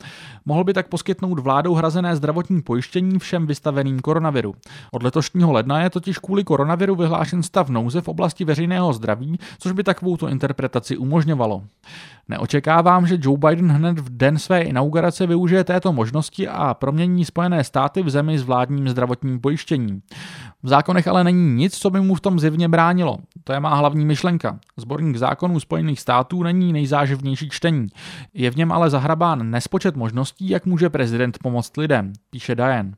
Mohl 0.45 0.63
by 0.63 0.73
tak 0.73 0.87
poskytnout 0.87 1.39
vládou 1.39 1.73
hrazené 1.73 2.15
zdravotní 2.15 2.61
pojištění 2.61 3.19
všem 3.19 3.47
vystaveným 3.47 3.99
koronaviru. 3.99 4.55
Od 4.91 5.03
letošního 5.03 5.51
ledna 5.51 5.81
je 5.81 5.89
totiž 5.89 6.17
kvůli 6.17 6.43
koronaviru 6.43 6.95
vyhlášen 6.95 7.43
stav 7.43 7.69
nouze 7.69 8.01
v 8.01 8.07
oblasti 8.07 8.45
veřejného 8.45 8.93
zdraví, 8.93 9.39
což 9.59 9.71
by 9.71 9.83
takovouto 9.83 10.27
interpretaci 10.27 10.97
umožňovalo. 10.97 11.63
Neočekávám, 12.29 13.07
že 13.07 13.17
Joe 13.21 13.37
Biden 13.37 13.71
hned 13.71 13.99
v 13.99 14.17
den 14.17 14.37
své 14.37 14.61
inaugurace 14.61 15.27
využije 15.27 15.63
této 15.63 15.93
možnosti 15.93 16.47
a 16.47 16.73
promění 16.73 17.25
Spojené 17.25 17.63
státy 17.63 18.03
v 18.03 18.09
zemi 18.09 18.39
s 18.39 18.43
vládním 18.43 18.89
zdravotním 18.89 19.39
pojištěním. 19.39 20.01
V 20.63 20.67
zákonech 20.67 21.07
ale 21.07 21.23
není 21.23 21.55
nic, 21.55 21.77
co 21.77 21.89
by 21.89 22.01
mu 22.01 22.15
v 22.15 22.21
tom 22.21 22.39
zjevně 22.39 22.67
bránilo. 22.67 22.88
To 23.43 23.53
je 23.53 23.59
má 23.59 23.75
hlavní 23.75 24.05
myšlenka. 24.05 24.59
Zborník 24.77 25.17
zákonů 25.17 25.59
Spojených 25.59 25.99
států 25.99 26.43
není 26.43 26.73
nejzáživnější 26.73 27.49
čtení. 27.49 27.87
Je 28.33 28.51
v 28.51 28.55
něm 28.55 28.71
ale 28.71 28.89
zahrabán 28.89 29.51
nespočet 29.51 29.95
možností, 29.95 30.49
jak 30.49 30.65
může 30.65 30.89
prezident 30.89 31.37
pomoct 31.43 31.77
lidem, 31.77 32.13
píše 32.29 32.55
Diane. 32.55 32.93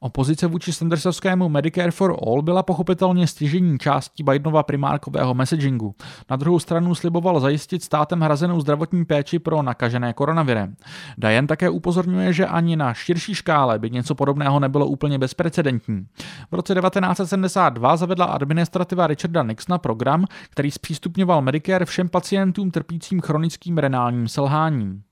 Opozice 0.00 0.46
vůči 0.46 0.72
Sandersovskému 0.72 1.48
Medicare 1.48 1.90
for 1.90 2.16
All 2.26 2.42
byla 2.42 2.62
pochopitelně 2.62 3.26
stěžení 3.26 3.78
částí 3.78 4.22
Bidenova 4.22 4.62
primárkového 4.62 5.34
messagingu. 5.34 5.94
Na 6.30 6.36
druhou 6.36 6.58
stranu 6.58 6.94
sliboval 6.94 7.40
zajistit 7.40 7.82
státem 7.82 8.20
hrazenou 8.20 8.60
zdravotní 8.60 9.04
péči 9.04 9.38
pro 9.38 9.62
nakažené 9.62 10.12
koronavirem. 10.12 10.76
Diane 11.18 11.46
také 11.46 11.70
upozorňuje, 11.70 12.32
že 12.32 12.46
ani 12.46 12.76
na 12.76 12.94
širší 12.94 13.34
škále 13.34 13.78
by 13.78 13.90
něco 13.90 14.14
podobného 14.14 14.60
nebylo 14.60 14.86
úplně 14.86 15.18
bezprecedentní. 15.18 16.06
V 16.50 16.54
roce 16.54 16.74
1972 16.74 17.96
zavedla 17.96 18.26
administrativa 18.26 19.06
Richarda 19.06 19.35
Nixona 19.42 19.78
program, 19.78 20.24
který 20.50 20.70
zpřístupňoval 20.70 21.42
Medicare 21.42 21.84
všem 21.84 22.08
pacientům 22.08 22.70
trpícím 22.70 23.20
chronickým 23.20 23.78
renálním 23.78 24.28
selháním. 24.28 25.02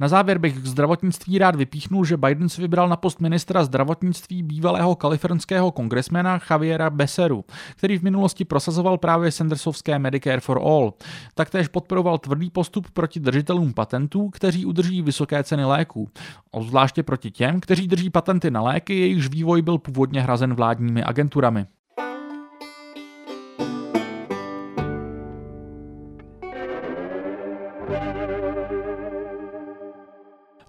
Na 0.00 0.08
závěr 0.08 0.38
bych 0.38 0.54
k 0.54 0.66
zdravotnictví 0.66 1.38
rád 1.38 1.56
vypíchnul, 1.56 2.04
že 2.04 2.16
Biden 2.16 2.48
si 2.48 2.60
vybral 2.60 2.88
na 2.88 2.96
post 2.96 3.20
ministra 3.20 3.64
zdravotnictví 3.64 4.42
bývalého 4.42 4.94
kalifornského 4.94 5.70
kongresmena 5.70 6.40
Javiera 6.50 6.90
Beseru, 6.90 7.44
který 7.76 7.98
v 7.98 8.02
minulosti 8.02 8.44
prosazoval 8.44 8.98
právě 8.98 9.32
Sandersovské 9.32 9.98
Medicare 9.98 10.40
for 10.40 10.58
All. 10.58 10.94
Taktéž 11.34 11.68
podporoval 11.68 12.18
tvrdý 12.18 12.50
postup 12.50 12.90
proti 12.90 13.20
držitelům 13.20 13.74
patentů, 13.74 14.30
kteří 14.30 14.66
udrží 14.66 15.02
vysoké 15.02 15.44
ceny 15.44 15.64
léků. 15.64 16.10
Obzvláště 16.50 17.02
proti 17.02 17.30
těm, 17.30 17.60
kteří 17.60 17.88
drží 17.88 18.10
patenty 18.10 18.50
na 18.50 18.62
léky, 18.62 18.98
jejichž 19.00 19.28
vývoj 19.28 19.62
byl 19.62 19.78
původně 19.78 20.22
hrazen 20.22 20.54
vládními 20.54 21.04
agenturami. 21.04 21.66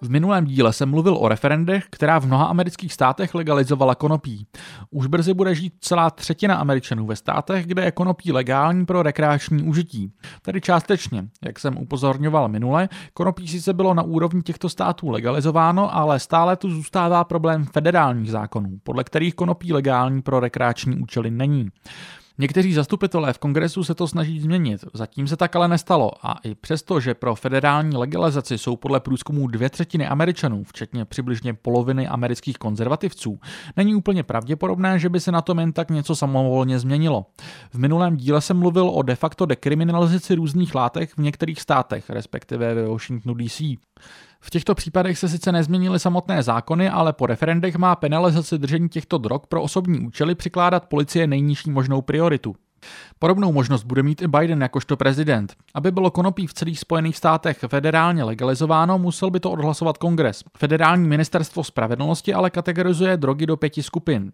V 0.00 0.10
minulém 0.10 0.44
díle 0.44 0.72
jsem 0.72 0.90
mluvil 0.90 1.16
o 1.16 1.28
referendech, 1.28 1.86
která 1.90 2.18
v 2.18 2.26
mnoha 2.26 2.44
amerických 2.44 2.92
státech 2.92 3.34
legalizovala 3.34 3.94
konopí. 3.94 4.46
Už 4.90 5.06
brzy 5.06 5.34
bude 5.34 5.54
žít 5.54 5.72
celá 5.80 6.10
třetina 6.10 6.54
Američanů 6.54 7.06
ve 7.06 7.16
státech, 7.16 7.66
kde 7.66 7.84
je 7.84 7.92
konopí 7.92 8.32
legální 8.32 8.86
pro 8.86 9.02
rekreační 9.02 9.62
užití. 9.62 10.12
Tedy 10.42 10.60
částečně, 10.60 11.28
jak 11.44 11.58
jsem 11.58 11.78
upozorňoval 11.78 12.48
minule, 12.48 12.88
konopí 13.14 13.48
sice 13.48 13.72
bylo 13.72 13.94
na 13.94 14.02
úrovni 14.02 14.42
těchto 14.42 14.68
států 14.68 15.10
legalizováno, 15.10 15.94
ale 15.94 16.20
stále 16.20 16.56
tu 16.56 16.70
zůstává 16.70 17.24
problém 17.24 17.64
federálních 17.64 18.30
zákonů, 18.30 18.78
podle 18.82 19.04
kterých 19.04 19.34
konopí 19.34 19.72
legální 19.72 20.22
pro 20.22 20.40
rekreační 20.40 20.96
účely 20.96 21.30
není. 21.30 21.70
Někteří 22.40 22.72
zastupitelé 22.72 23.32
v 23.32 23.38
kongresu 23.38 23.84
se 23.84 23.94
to 23.94 24.08
snaží 24.08 24.40
změnit, 24.40 24.84
zatím 24.94 25.28
se 25.28 25.36
tak 25.36 25.56
ale 25.56 25.68
nestalo 25.68 26.10
a 26.22 26.36
i 26.44 26.54
přesto, 26.54 27.00
že 27.00 27.14
pro 27.14 27.34
federální 27.34 27.96
legalizaci 27.96 28.58
jsou 28.58 28.76
podle 28.76 29.00
průzkumů 29.00 29.46
dvě 29.46 29.70
třetiny 29.70 30.06
Američanů, 30.06 30.64
včetně 30.64 31.04
přibližně 31.04 31.54
poloviny 31.54 32.08
amerických 32.08 32.58
konzervativců, 32.58 33.40
není 33.76 33.94
úplně 33.94 34.22
pravděpodobné, 34.22 34.98
že 34.98 35.08
by 35.08 35.20
se 35.20 35.32
na 35.32 35.42
tom 35.42 35.58
jen 35.58 35.72
tak 35.72 35.90
něco 35.90 36.16
samovolně 36.16 36.78
změnilo. 36.78 37.26
V 37.70 37.78
minulém 37.78 38.16
díle 38.16 38.40
jsem 38.40 38.56
mluvil 38.56 38.88
o 38.88 39.02
de 39.02 39.16
facto 39.16 39.46
dekriminalizaci 39.46 40.34
různých 40.34 40.74
látek 40.74 41.10
v 41.14 41.18
některých 41.18 41.60
státech, 41.60 42.10
respektive 42.10 42.74
ve 42.74 42.88
Washingtonu 42.88 43.34
DC. 43.34 43.62
V 44.40 44.50
těchto 44.50 44.74
případech 44.74 45.18
se 45.18 45.28
sice 45.28 45.52
nezměnily 45.52 45.98
samotné 45.98 46.42
zákony, 46.42 46.90
ale 46.90 47.12
po 47.12 47.26
referendech 47.26 47.76
má 47.76 47.96
penalizace 47.96 48.58
držení 48.58 48.88
těchto 48.88 49.18
drog 49.18 49.40
pro 49.48 49.62
osobní 49.62 50.00
účely 50.00 50.34
přikládat 50.34 50.86
policie 50.86 51.26
nejnižší 51.26 51.70
možnou 51.70 52.02
prioritu. 52.02 52.54
Podobnou 53.18 53.52
možnost 53.52 53.84
bude 53.84 54.02
mít 54.02 54.22
i 54.22 54.28
Biden 54.28 54.62
jakožto 54.62 54.96
prezident. 54.96 55.54
Aby 55.74 55.90
bylo 55.90 56.10
konopí 56.10 56.46
v 56.46 56.54
celých 56.54 56.78
Spojených 56.78 57.16
státech 57.16 57.58
federálně 57.68 58.24
legalizováno, 58.24 58.98
musel 58.98 59.30
by 59.30 59.40
to 59.40 59.50
odhlasovat 59.50 59.98
kongres. 59.98 60.44
Federální 60.58 61.08
ministerstvo 61.08 61.64
spravedlnosti 61.64 62.34
ale 62.34 62.50
kategorizuje 62.50 63.16
drogy 63.16 63.46
do 63.46 63.56
pěti 63.56 63.82
skupin. 63.82 64.32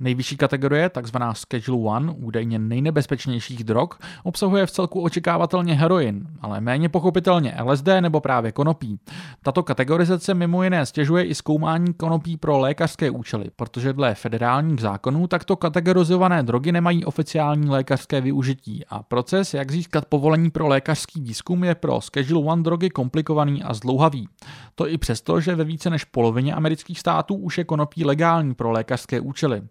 Nejvyšší 0.00 0.36
kategorie, 0.36 0.88
takzvaná 0.88 1.34
Schedule 1.34 2.00
1, 2.00 2.14
údajně 2.16 2.58
nejnebezpečnějších 2.58 3.64
drog, 3.64 3.88
obsahuje 4.22 4.66
v 4.66 4.70
celku 4.70 5.02
očekávatelně 5.02 5.74
heroin, 5.74 6.26
ale 6.40 6.60
méně 6.60 6.88
pochopitelně 6.88 7.56
LSD 7.62 7.88
nebo 8.00 8.20
právě 8.20 8.52
konopí. 8.52 8.98
Tato 9.42 9.62
kategorizace 9.62 10.34
mimo 10.34 10.62
jiné 10.62 10.86
stěžuje 10.86 11.24
i 11.24 11.34
zkoumání 11.34 11.94
konopí 11.94 12.36
pro 12.36 12.58
lékařské 12.58 13.10
účely, 13.10 13.46
protože 13.56 13.92
dle 13.92 14.14
federálních 14.14 14.80
zákonů 14.80 15.26
takto 15.26 15.56
kategorizované 15.56 16.42
drogy 16.42 16.72
nemají 16.72 17.04
oficiální 17.04 17.70
lékařské 17.70 18.20
využití 18.20 18.84
a 18.88 19.02
proces, 19.02 19.54
jak 19.54 19.70
získat 19.70 20.04
povolení 20.06 20.50
pro 20.50 20.68
lékařský 20.68 21.20
výzkum, 21.20 21.64
je 21.64 21.74
pro 21.74 22.00
Schedule 22.00 22.42
1 22.42 22.62
drogy 22.62 22.90
komplikovaný 22.90 23.62
a 23.62 23.74
zdlouhavý. 23.74 24.28
To 24.74 24.88
i 24.88 24.98
přesto, 24.98 25.40
že 25.40 25.54
ve 25.54 25.64
více 25.64 25.90
než 25.90 26.04
polovině 26.04 26.54
amerických 26.54 27.00
států 27.00 27.34
už 27.34 27.58
je 27.58 27.64
konopí 27.64 28.04
legální 28.04 28.54
pro 28.54 28.70
lékařské 28.70 29.20
účely. 29.20 29.62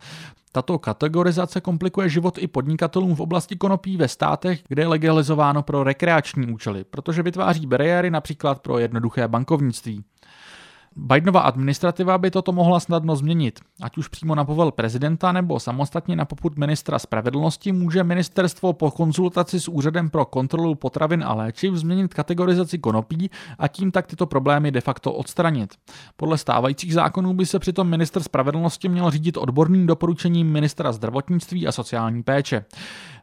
Tato 0.51 0.79
kategorizace 0.79 1.61
komplikuje 1.61 2.09
život 2.09 2.37
i 2.37 2.47
podnikatelům 2.47 3.15
v 3.15 3.21
oblasti 3.21 3.55
konopí 3.55 3.97
ve 3.97 4.07
státech, 4.07 4.63
kde 4.67 4.81
je 4.81 4.87
legalizováno 4.87 5.63
pro 5.63 5.83
rekreační 5.83 6.53
účely, 6.53 6.83
protože 6.83 7.23
vytváří 7.23 7.67
bariéry 7.67 8.11
například 8.11 8.59
pro 8.59 8.79
jednoduché 8.79 9.27
bankovnictví. 9.27 10.03
Bidenova 10.97 11.39
administrativa 11.39 12.17
by 12.17 12.31
toto 12.31 12.51
mohla 12.51 12.79
snadno 12.79 13.15
změnit. 13.15 13.59
Ať 13.81 13.97
už 13.97 14.07
přímo 14.07 14.35
na 14.35 14.45
povel 14.45 14.71
prezidenta 14.71 15.31
nebo 15.31 15.59
samostatně 15.59 16.15
na 16.15 16.25
poput 16.25 16.57
ministra 16.57 16.99
spravedlnosti 16.99 17.71
může 17.71 18.03
ministerstvo 18.03 18.73
po 18.73 18.91
konzultaci 18.91 19.59
s 19.59 19.67
Úřadem 19.67 20.09
pro 20.09 20.25
kontrolu 20.25 20.75
potravin 20.75 21.23
a 21.23 21.33
léčiv 21.33 21.73
změnit 21.73 22.13
kategorizaci 22.13 22.77
konopí 22.77 23.31
a 23.59 23.67
tím 23.67 23.91
tak 23.91 24.07
tyto 24.07 24.25
problémy 24.25 24.71
de 24.71 24.81
facto 24.81 25.13
odstranit. 25.13 25.75
Podle 26.15 26.37
stávajících 26.37 26.93
zákonů 26.93 27.33
by 27.33 27.45
se 27.45 27.59
přitom 27.59 27.87
minister 27.87 28.23
spravedlnosti 28.23 28.89
měl 28.89 29.11
řídit 29.11 29.37
odborným 29.37 29.87
doporučením 29.87 30.51
ministra 30.51 30.91
zdravotnictví 30.91 31.67
a 31.67 31.71
sociální 31.71 32.23
péče. 32.23 32.65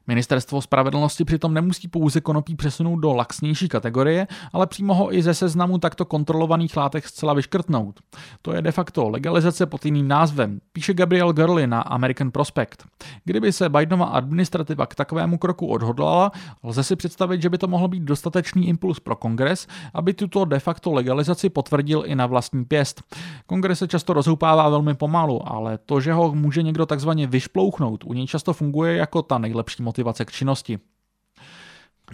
Ministerstvo 0.07 0.63
spravedlnosti 0.63 1.25
přitom 1.25 1.55
nemusí 1.55 1.89
pouze 1.89 2.21
konopí 2.21 2.55
přesunout 2.55 2.97
do 2.97 3.15
laxnější 3.15 3.69
kategorie, 3.69 4.27
ale 4.53 4.67
přímo 4.67 4.95
ho 4.95 5.15
i 5.15 5.23
ze 5.23 5.35
seznamu 5.35 5.79
takto 5.79 6.05
kontrolovaných 6.05 6.77
látek 6.77 7.09
zcela 7.09 7.35
vyškrtnout. 7.35 8.01
To 8.43 8.53
je 8.53 8.63
de 8.63 8.73
facto 8.73 9.09
legalizace 9.09 9.67
pod 9.67 9.85
jiným 9.85 10.09
názvem, 10.09 10.61
píše 10.73 10.95
Gabriel 10.95 11.33
Gurley 11.33 11.67
na 11.67 11.81
American 11.81 12.31
Prospect. 12.31 12.77
Kdyby 13.25 13.53
se 13.53 13.69
Bidenova 13.69 14.07
administrativa 14.07 14.87
k 14.87 14.95
takovému 14.95 15.39
kroku 15.39 15.67
odhodlala, 15.67 16.31
lze 16.63 16.85
si 16.85 16.97
představit, 16.97 17.43
že 17.43 17.51
by 17.51 17.59
to 17.59 17.67
mohl 17.67 17.89
být 17.89 18.03
dostatečný 18.03 18.69
impuls 18.69 19.01
pro 19.01 19.17
kongres, 19.17 19.67
aby 19.95 20.15
tuto 20.15 20.45
de 20.45 20.59
facto 20.59 20.93
legalizaci 20.93 21.49
potvrdil 21.49 22.03
i 22.07 22.15
na 22.15 22.27
vlastní 22.27 22.65
pěst. 22.65 23.03
Kongres 23.47 23.79
se 23.79 23.89
často 23.89 24.13
rozhoupává 24.13 24.69
velmi 24.69 24.95
pomalu, 24.95 25.53
ale 25.53 25.79
to, 25.79 26.01
že 26.01 26.13
ho 26.13 26.35
může 26.35 26.63
někdo 26.63 26.87
takzvaně 26.87 27.27
vyšplouchnout, 27.27 28.05
u 28.05 28.13
něj 28.13 28.27
často 28.27 28.53
funguje 28.53 28.97
jako 28.97 29.23
ta 29.23 29.39
nejlepší 29.39 29.83
motivace 29.93 30.25
k 30.25 30.33
činnosti. 30.33 30.79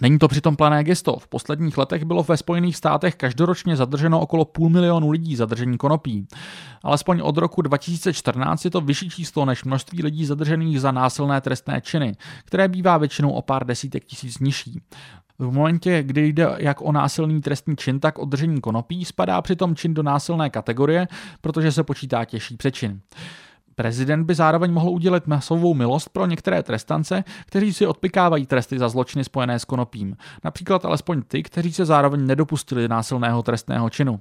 Není 0.01 0.19
to 0.19 0.27
přitom 0.27 0.55
plané 0.55 0.83
gesto. 0.83 1.19
V 1.19 1.27
posledních 1.27 1.77
letech 1.77 2.03
bylo 2.05 2.23
ve 2.23 2.37
Spojených 2.37 2.75
státech 2.75 3.15
každoročně 3.15 3.75
zadrženo 3.75 4.19
okolo 4.19 4.45
půl 4.45 4.69
milionu 4.69 5.09
lidí 5.09 5.35
zadržení 5.35 5.77
konopí. 5.77 6.27
Alespoň 6.83 7.21
od 7.23 7.37
roku 7.37 7.61
2014 7.61 8.65
je 8.65 8.71
to 8.71 8.81
vyšší 8.81 9.09
číslo 9.09 9.45
než 9.45 9.63
množství 9.63 10.03
lidí 10.03 10.25
zadržených 10.25 10.81
za 10.81 10.91
násilné 10.91 11.41
trestné 11.41 11.81
činy, 11.81 12.15
které 12.45 12.67
bývá 12.67 12.97
většinou 12.97 13.31
o 13.31 13.41
pár 13.41 13.65
desítek 13.65 14.05
tisíc 14.05 14.39
nižší. 14.39 14.81
V 15.39 15.51
momentě, 15.51 16.03
kdy 16.03 16.27
jde 16.27 16.55
jak 16.57 16.81
o 16.81 16.91
násilný 16.91 17.41
trestný 17.41 17.75
čin, 17.75 17.99
tak 17.99 18.19
o 18.19 18.25
držení 18.25 18.61
konopí, 18.61 19.05
spadá 19.05 19.41
přitom 19.41 19.75
čin 19.75 19.93
do 19.93 20.03
násilné 20.03 20.49
kategorie, 20.49 21.07
protože 21.41 21.71
se 21.71 21.83
počítá 21.83 22.25
těžší 22.25 22.57
přečin. 22.57 23.01
Prezident 23.79 24.23
by 24.23 24.35
zároveň 24.35 24.71
mohl 24.71 24.89
udělit 24.89 25.27
masovou 25.27 25.73
milost 25.73 26.09
pro 26.09 26.25
některé 26.25 26.63
trestance, 26.63 27.23
kteří 27.45 27.73
si 27.73 27.87
odpikávají 27.87 28.45
tresty 28.45 28.79
za 28.79 28.89
zločiny 28.89 29.23
spojené 29.23 29.59
s 29.59 29.65
konopím, 29.65 30.17
například 30.43 30.85
alespoň 30.85 31.21
ty, 31.21 31.43
kteří 31.43 31.73
se 31.73 31.85
zároveň 31.85 32.27
nedopustili 32.27 32.87
násilného 32.87 33.43
trestného 33.43 33.89
činu. 33.89 34.19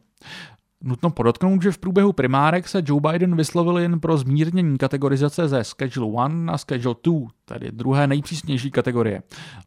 Nutno 0.85 1.11
podotknout, 1.11 1.63
že 1.63 1.73
v 1.73 1.79
průběhu 1.79 2.13
primárek 2.13 2.69
se 2.69 2.83
Joe 2.87 3.01
Biden 3.01 3.37
vyslovil 3.37 3.79
jen 3.79 4.01
pro 4.01 4.17
zmírnění 4.17 4.79
kategorizace 4.79 5.49
ze 5.49 5.65
Schedule 5.65 6.07
1 6.07 6.29
na 6.29 6.59
Schedule 6.59 6.95
2, 7.05 7.15
tedy 7.45 7.73
druhé 7.73 8.07
nejpřísnější 8.07 8.71
kategorie. 8.71 9.23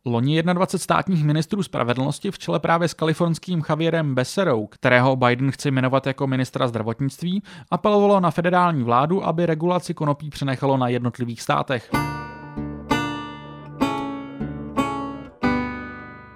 Loni 0.06 0.44
21 0.44 0.80
státních 0.80 1.24
ministrů 1.24 1.64
spravedlnosti 1.64 2.32
v 2.32 2.40
čele 2.40 2.60
právě 2.60 2.88
s 2.88 2.94
kalifornským 2.94 3.64
Javierem 3.70 4.16
Besserou, 4.16 4.68
kterého 4.68 5.16
Biden 5.16 5.52
chce 5.52 5.72
jmenovat 5.72 6.08
jako 6.08 6.28
ministra 6.28 6.68
zdravotnictví, 6.68 7.44
apelovalo 7.72 8.20
na 8.20 8.32
federální 8.32 8.84
vládu, 8.84 9.26
aby 9.26 9.46
regulaci 9.46 9.94
konopí 9.94 10.30
přenechalo 10.30 10.78
na 10.78 10.88
jednotlivých 10.88 11.42
státech. 11.42 11.92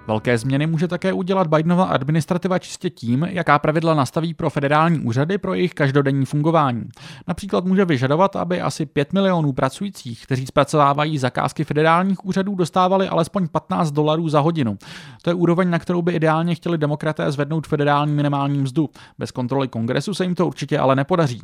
Velké 0.06 0.38
změny 0.38 0.66
může 0.66 0.88
také 0.88 1.12
udělat 1.12 1.46
Bidenova 1.46 1.84
administrativa 1.84 2.58
čistě 2.58 2.90
tím, 2.90 3.26
jaká 3.30 3.58
pravidla 3.58 3.94
nastaví 3.94 4.34
pro 4.34 4.50
federální 4.50 4.98
úřady 4.98 5.38
pro 5.38 5.54
jejich 5.54 5.74
každodenní 5.74 6.24
fungování. 6.24 6.88
Například 7.28 7.64
může 7.64 7.84
vyžadovat, 7.84 8.36
aby 8.36 8.60
asi 8.60 8.86
5 8.86 9.12
milionů 9.12 9.52
pracujících, 9.52 10.22
kteří 10.22 10.46
zpracovávají 10.46 11.18
zakázky 11.18 11.64
federálních 11.64 12.24
úřadů, 12.24 12.54
dostávali 12.54 13.08
alespoň 13.08 13.48
15 13.48 13.90
dolarů 13.90 14.28
za 14.28 14.40
hodinu. 14.40 14.78
To 15.22 15.30
je 15.30 15.34
úroveň, 15.34 15.70
na 15.70 15.78
kterou 15.78 16.02
by 16.02 16.12
ideálně 16.12 16.54
chtěli 16.54 16.78
demokraté 16.78 17.32
zvednout 17.32 17.66
federální 17.66 18.14
minimální 18.14 18.58
mzdu. 18.58 18.90
Bez 19.18 19.30
kontroly 19.30 19.68
kongresu 19.68 20.14
se 20.14 20.24
jim 20.24 20.34
to 20.34 20.46
určitě 20.46 20.78
ale 20.78 20.96
nepodaří. 20.96 21.40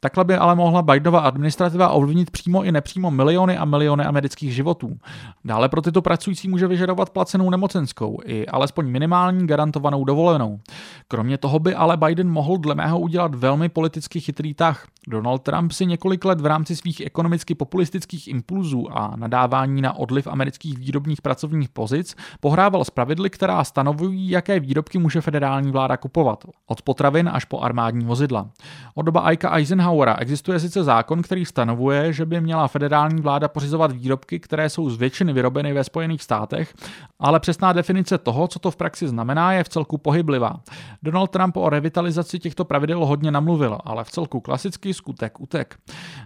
Takhle 0.00 0.24
by 0.24 0.36
ale 0.36 0.54
mohla 0.54 0.82
Bidenova 0.82 1.20
administrativa 1.20 1.88
ovlivnit 1.88 2.30
přímo 2.30 2.62
i 2.62 2.72
nepřímo 2.72 3.10
miliony 3.10 3.56
a 3.56 3.64
miliony 3.64 4.04
amerických 4.04 4.54
životů. 4.54 4.98
Dále 5.44 5.68
pro 5.68 5.82
tyto 5.82 6.02
pracující 6.02 6.48
může 6.48 6.66
vyžadovat 6.66 7.10
placenou 7.10 7.50
nemocenskou 7.50 7.97
rodičovskou 7.98 8.18
i 8.24 8.46
alespoň 8.46 8.86
minimální 8.86 9.46
garantovanou 9.46 10.04
dovolenou. 10.04 10.60
Kromě 11.08 11.38
toho 11.38 11.58
by 11.58 11.74
ale 11.74 11.96
Biden 11.96 12.30
mohl 12.30 12.58
dle 12.58 12.74
mého 12.74 12.98
udělat 12.98 13.34
velmi 13.34 13.68
politicky 13.68 14.20
chytrý 14.20 14.54
tah. 14.54 14.86
Donald 15.08 15.42
Trump 15.42 15.72
si 15.72 15.86
několik 15.86 16.24
let 16.24 16.40
v 16.40 16.46
rámci 16.46 16.76
svých 16.76 17.00
ekonomicky 17.06 17.54
populistických 17.54 18.28
impulzů 18.28 18.86
a 18.92 19.16
nadávání 19.16 19.82
na 19.82 19.96
odliv 19.96 20.26
amerických 20.26 20.78
výrobních 20.78 21.22
pracovních 21.22 21.68
pozic 21.68 22.16
pohrával 22.40 22.84
s 22.84 22.90
pravidly, 22.90 23.30
která 23.30 23.64
stanovují, 23.64 24.30
jaké 24.30 24.60
výrobky 24.60 24.98
může 24.98 25.20
federální 25.20 25.72
vláda 25.72 25.96
kupovat, 25.96 26.44
od 26.66 26.82
potravin 26.82 27.30
až 27.32 27.44
po 27.44 27.60
armádní 27.60 28.04
vozidla. 28.04 28.48
Od 28.94 29.02
doba 29.02 29.32
Ika 29.32 29.56
Eisenhowera 29.56 30.16
existuje 30.20 30.60
sice 30.60 30.84
zákon, 30.84 31.22
který 31.22 31.44
stanovuje, 31.44 32.12
že 32.12 32.26
by 32.26 32.40
měla 32.40 32.68
federální 32.68 33.22
vláda 33.22 33.48
pořizovat 33.48 33.92
výrobky, 33.92 34.40
které 34.40 34.70
jsou 34.70 34.90
z 34.90 34.96
většiny 34.96 35.32
vyrobeny 35.32 35.72
ve 35.72 35.84
Spojených 35.84 36.22
státech, 36.22 36.74
ale 37.20 37.40
přesná 37.40 37.72
definice 37.72 37.87
toho, 38.18 38.48
co 38.48 38.58
to 38.58 38.70
v 38.70 38.76
praxi 38.76 39.08
znamená, 39.08 39.52
je 39.52 39.64
v 39.64 39.68
celku 39.68 39.98
pohyblivá. 39.98 40.60
Donald 41.02 41.30
Trump 41.30 41.56
o 41.56 41.68
revitalizaci 41.68 42.38
těchto 42.38 42.64
pravidel 42.64 43.06
hodně 43.06 43.30
namluvil, 43.30 43.78
ale 43.84 44.04
v 44.04 44.10
celku 44.10 44.40
klasicky 44.40 44.94
skutek 44.94 45.40
utek. 45.40 45.78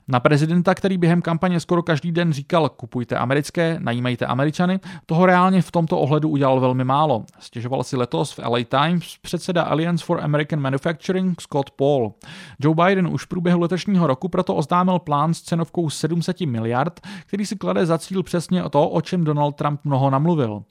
Na 0.09 0.20
prezidenta, 0.20 0.75
který 0.75 0.98
během 0.98 1.22
kampaně 1.22 1.61
skoro 1.61 1.83
každý 1.83 2.12
den 2.12 2.33
říkal 2.33 2.68
kupujte 2.68 3.16
americké, 3.16 3.77
najímejte 3.81 4.27
američany, 4.27 4.81
toho 5.07 5.27
reálně 5.27 5.62
v 5.62 5.70
tomto 5.70 5.98
ohledu 5.98 6.29
udělal 6.29 6.61
velmi 6.61 6.85
málo. 6.85 7.25
Stěžoval 7.38 7.85
si 7.85 7.96
letos 7.96 8.33
v 8.33 8.38
LA 8.38 8.59
Times 8.68 9.16
předseda 9.22 9.62
Alliance 9.62 10.05
for 10.05 10.20
American 10.20 10.61
Manufacturing 10.61 11.40
Scott 11.40 11.70
Paul. 11.70 12.12
Joe 12.61 12.75
Biden 12.75 13.07
už 13.07 13.25
v 13.25 13.29
průběhu 13.29 13.61
letošního 13.61 14.07
roku 14.07 14.29
proto 14.29 14.55
oznámil 14.55 14.98
plán 14.98 15.35
s 15.35 15.40
cenovkou 15.40 15.90
700 15.90 16.40
miliard, 16.40 17.01
který 17.27 17.46
si 17.46 17.57
klade 17.57 17.87
za 17.87 17.98
cíl 17.98 18.22
přesně 18.22 18.62
to, 18.70 18.88
o 18.88 19.01
čem 19.01 19.25
Donald 19.25 19.57
Trump 19.57 19.81
mnoho 19.85 20.11
namluvil 20.11 20.62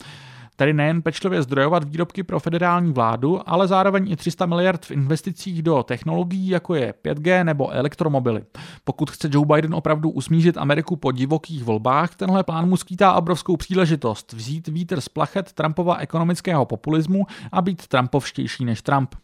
tedy 0.61 0.73
nejen 0.73 1.01
pečlivě 1.01 1.43
zdrojovat 1.43 1.83
výrobky 1.83 2.23
pro 2.23 2.39
federální 2.39 2.93
vládu, 2.93 3.49
ale 3.49 3.67
zároveň 3.67 4.11
i 4.11 4.15
300 4.15 4.45
miliard 4.45 4.85
v 4.85 4.91
investicích 4.91 5.61
do 5.61 5.83
technologií, 5.83 6.47
jako 6.47 6.75
je 6.75 6.93
5G 7.05 7.43
nebo 7.43 7.71
elektromobily. 7.71 8.43
Pokud 8.83 9.11
chce 9.11 9.29
Joe 9.31 9.45
Biden 9.45 9.75
opravdu 9.75 10.09
usmířit 10.09 10.57
Ameriku 10.57 10.95
po 10.95 11.11
divokých 11.11 11.63
volbách, 11.63 12.15
tenhle 12.15 12.43
plán 12.43 12.69
mu 12.69 12.77
skýtá 12.77 13.13
obrovskou 13.13 13.57
příležitost 13.57 14.33
vzít 14.33 14.67
vítr 14.67 15.01
z 15.01 15.09
plachet 15.09 15.53
Trumpova 15.53 15.95
ekonomického 15.95 16.65
populismu 16.65 17.25
a 17.51 17.61
být 17.61 17.87
Trumpovštější 17.87 18.65
než 18.65 18.81
Trump. 18.81 19.15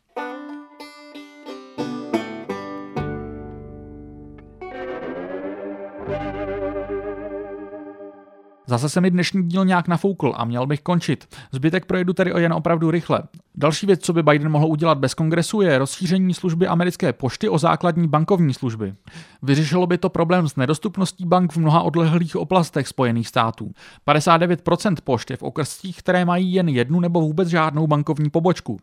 Zase 8.68 8.90
se 8.90 9.02
mi 9.02 9.12
dnešní 9.12 9.44
díl 9.44 9.66
nějak 9.66 9.88
nafoukl 9.88 10.34
a 10.36 10.46
měl 10.46 10.68
bych 10.68 10.82
končit. 10.82 11.36
Zbytek 11.52 11.86
projedu 11.86 12.14
tedy 12.14 12.34
o 12.34 12.38
jen 12.38 12.54
opravdu 12.54 12.92
rychle. 12.92 13.24
Další 13.60 13.86
věc, 13.86 14.02
co 14.02 14.14
by 14.14 14.24
Biden 14.24 14.50
mohl 14.50 14.66
udělat 14.66 14.98
bez 14.98 15.14
kongresu, 15.14 15.62
je 15.62 15.78
rozšíření 15.78 16.34
služby 16.34 16.68
americké 16.68 17.14
pošty 17.14 17.50
o 17.50 17.58
základní 17.58 18.08
bankovní 18.08 18.54
služby. 18.54 18.94
Vyřešilo 19.42 19.88
by 19.88 19.98
to 19.98 20.10
problém 20.10 20.50
s 20.50 20.56
nedostupností 20.56 21.26
bank 21.26 21.52
v 21.52 21.58
mnoha 21.58 21.82
odlehlých 21.82 22.36
oblastech 22.36 22.88
Spojených 22.88 23.28
států. 23.28 23.72
59% 24.08 24.96
pošt 25.04 25.32
je 25.32 25.38
v 25.38 25.44
okrscích, 25.44 25.98
které 25.98 26.26
mají 26.26 26.54
jen 26.54 26.70
jednu 26.70 27.00
nebo 27.00 27.22
vůbec 27.22 27.48
žádnou 27.48 27.88
bankovní 27.88 28.30
pobočku. 28.30 28.80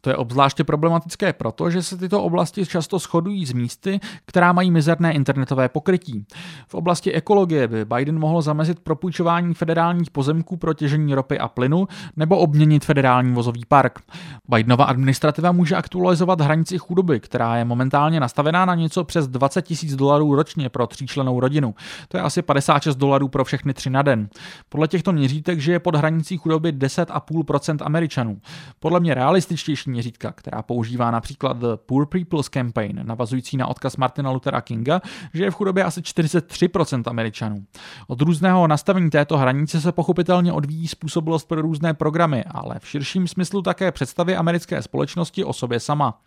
To 0.00 0.10
je 0.10 0.16
obzvláště 0.16 0.64
problematické 0.64 1.32
proto, 1.32 1.70
že 1.70 1.82
se 1.82 1.96
tyto 1.96 2.22
oblasti 2.22 2.66
často 2.66 2.98
shodují 2.98 3.46
s 3.46 3.52
místy, 3.52 4.00
která 4.26 4.52
mají 4.52 4.70
mizerné 4.70 5.12
internetové 5.12 5.68
pokrytí. 5.68 6.26
V 6.68 6.74
oblasti 6.74 7.12
ekologie 7.12 7.68
by 7.68 7.84
Biden 7.84 8.18
mohl 8.18 8.42
zamezit 8.42 8.80
propůjčování 8.80 9.54
federálních 9.54 10.10
pozemků 10.10 10.56
pro 10.56 10.74
těžení 10.74 11.14
ropy 11.14 11.38
a 11.38 11.48
plynu 11.48 11.88
nebo 12.16 12.38
obměnit 12.38 12.84
federální 12.84 13.32
vozový 13.32 13.64
park. 13.68 14.05
Bidenova 14.48 14.84
administrativa 14.84 15.52
může 15.52 15.76
aktualizovat 15.76 16.40
hranici 16.40 16.78
chudoby, 16.78 17.20
která 17.20 17.56
je 17.56 17.64
momentálně 17.64 18.20
nastavená 18.20 18.64
na 18.64 18.74
něco 18.74 19.04
přes 19.04 19.28
20 19.28 19.62
tisíc 19.62 19.96
dolarů 19.96 20.34
ročně 20.34 20.68
pro 20.68 20.86
tříčlenou 20.86 21.40
rodinu. 21.40 21.74
To 22.08 22.16
je 22.16 22.22
asi 22.22 22.42
56 22.42 22.96
dolarů 22.96 23.28
pro 23.28 23.44
všechny 23.44 23.74
tři 23.74 23.90
na 23.90 24.02
den. 24.02 24.28
Podle 24.68 24.88
těchto 24.88 25.12
měřítek 25.12 25.60
žije 25.60 25.78
pod 25.78 25.94
hranicí 25.96 26.36
chudoby 26.36 26.72
10,5% 26.72 27.76
Američanů. 27.80 28.40
Podle 28.80 29.00
mě 29.00 29.14
realističtější 29.14 29.90
měřítka, 29.90 30.32
která 30.32 30.62
používá 30.62 31.10
například 31.10 31.56
The 31.56 31.66
Poor 31.86 32.06
People's 32.06 32.48
Campaign, 32.48 33.00
navazující 33.02 33.56
na 33.56 33.66
odkaz 33.66 33.96
Martina 33.96 34.30
Luthera 34.30 34.60
Kinga, 34.60 35.00
že 35.34 35.44
je 35.44 35.50
v 35.50 35.54
chudobě 35.54 35.84
asi 35.84 36.00
43% 36.00 37.02
Američanů. 37.06 37.64
Od 38.06 38.20
různého 38.20 38.66
nastavení 38.66 39.10
této 39.10 39.38
hranice 39.38 39.80
se 39.80 39.92
pochopitelně 39.92 40.52
odvíjí 40.52 40.88
způsobilost 40.88 41.48
pro 41.48 41.62
různé 41.62 41.94
programy, 41.94 42.44
ale 42.44 42.74
v 42.78 42.88
širším 42.88 43.28
smyslu 43.28 43.62
také 43.62 43.92
představy 43.96 44.36
americké 44.36 44.82
společnosti 44.82 45.44
o 45.44 45.52
sobě 45.52 45.80
sama. 45.80 46.20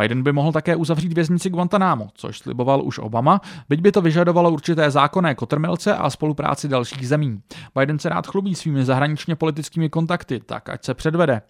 Biden 0.00 0.22
by 0.22 0.32
mohl 0.32 0.52
také 0.52 0.76
uzavřít 0.76 1.12
věznici 1.12 1.50
Guantanamo, 1.50 2.08
což 2.14 2.38
sliboval 2.38 2.82
už 2.84 2.98
Obama, 2.98 3.40
byť 3.68 3.80
by 3.80 3.92
to 3.92 4.00
vyžadovalo 4.00 4.50
určité 4.50 4.90
zákonné 4.90 5.34
kotrmelce 5.34 5.94
a 5.94 6.10
spolupráci 6.10 6.68
dalších 6.68 7.08
zemí. 7.08 7.40
Biden 7.78 7.98
se 7.98 8.08
rád 8.08 8.26
chlubí 8.26 8.54
svými 8.54 8.84
zahraničně 8.84 9.36
politickými 9.36 9.88
kontakty, 9.88 10.40
tak 10.46 10.68
ať 10.68 10.84
se 10.84 10.94
předvede. 10.94 11.42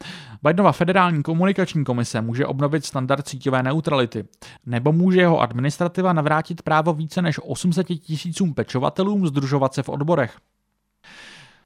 Bidenova 0.43 0.73
federální 0.73 1.23
komunikační 1.23 1.85
komise 1.85 2.21
může 2.21 2.47
obnovit 2.47 2.85
standard 2.85 3.29
síťové 3.29 3.63
neutrality, 3.63 4.25
nebo 4.67 4.93
může 4.93 5.21
jeho 5.21 5.41
administrativa 5.41 6.13
navrátit 6.13 6.63
právo 6.63 6.93
více 6.93 7.23
než 7.23 7.41
800 7.43 7.87
tisícům 7.87 8.55
pečovatelům 8.55 9.27
združovat 9.27 9.75
se 9.75 9.83
v 9.83 9.89
odborech. 9.89 10.37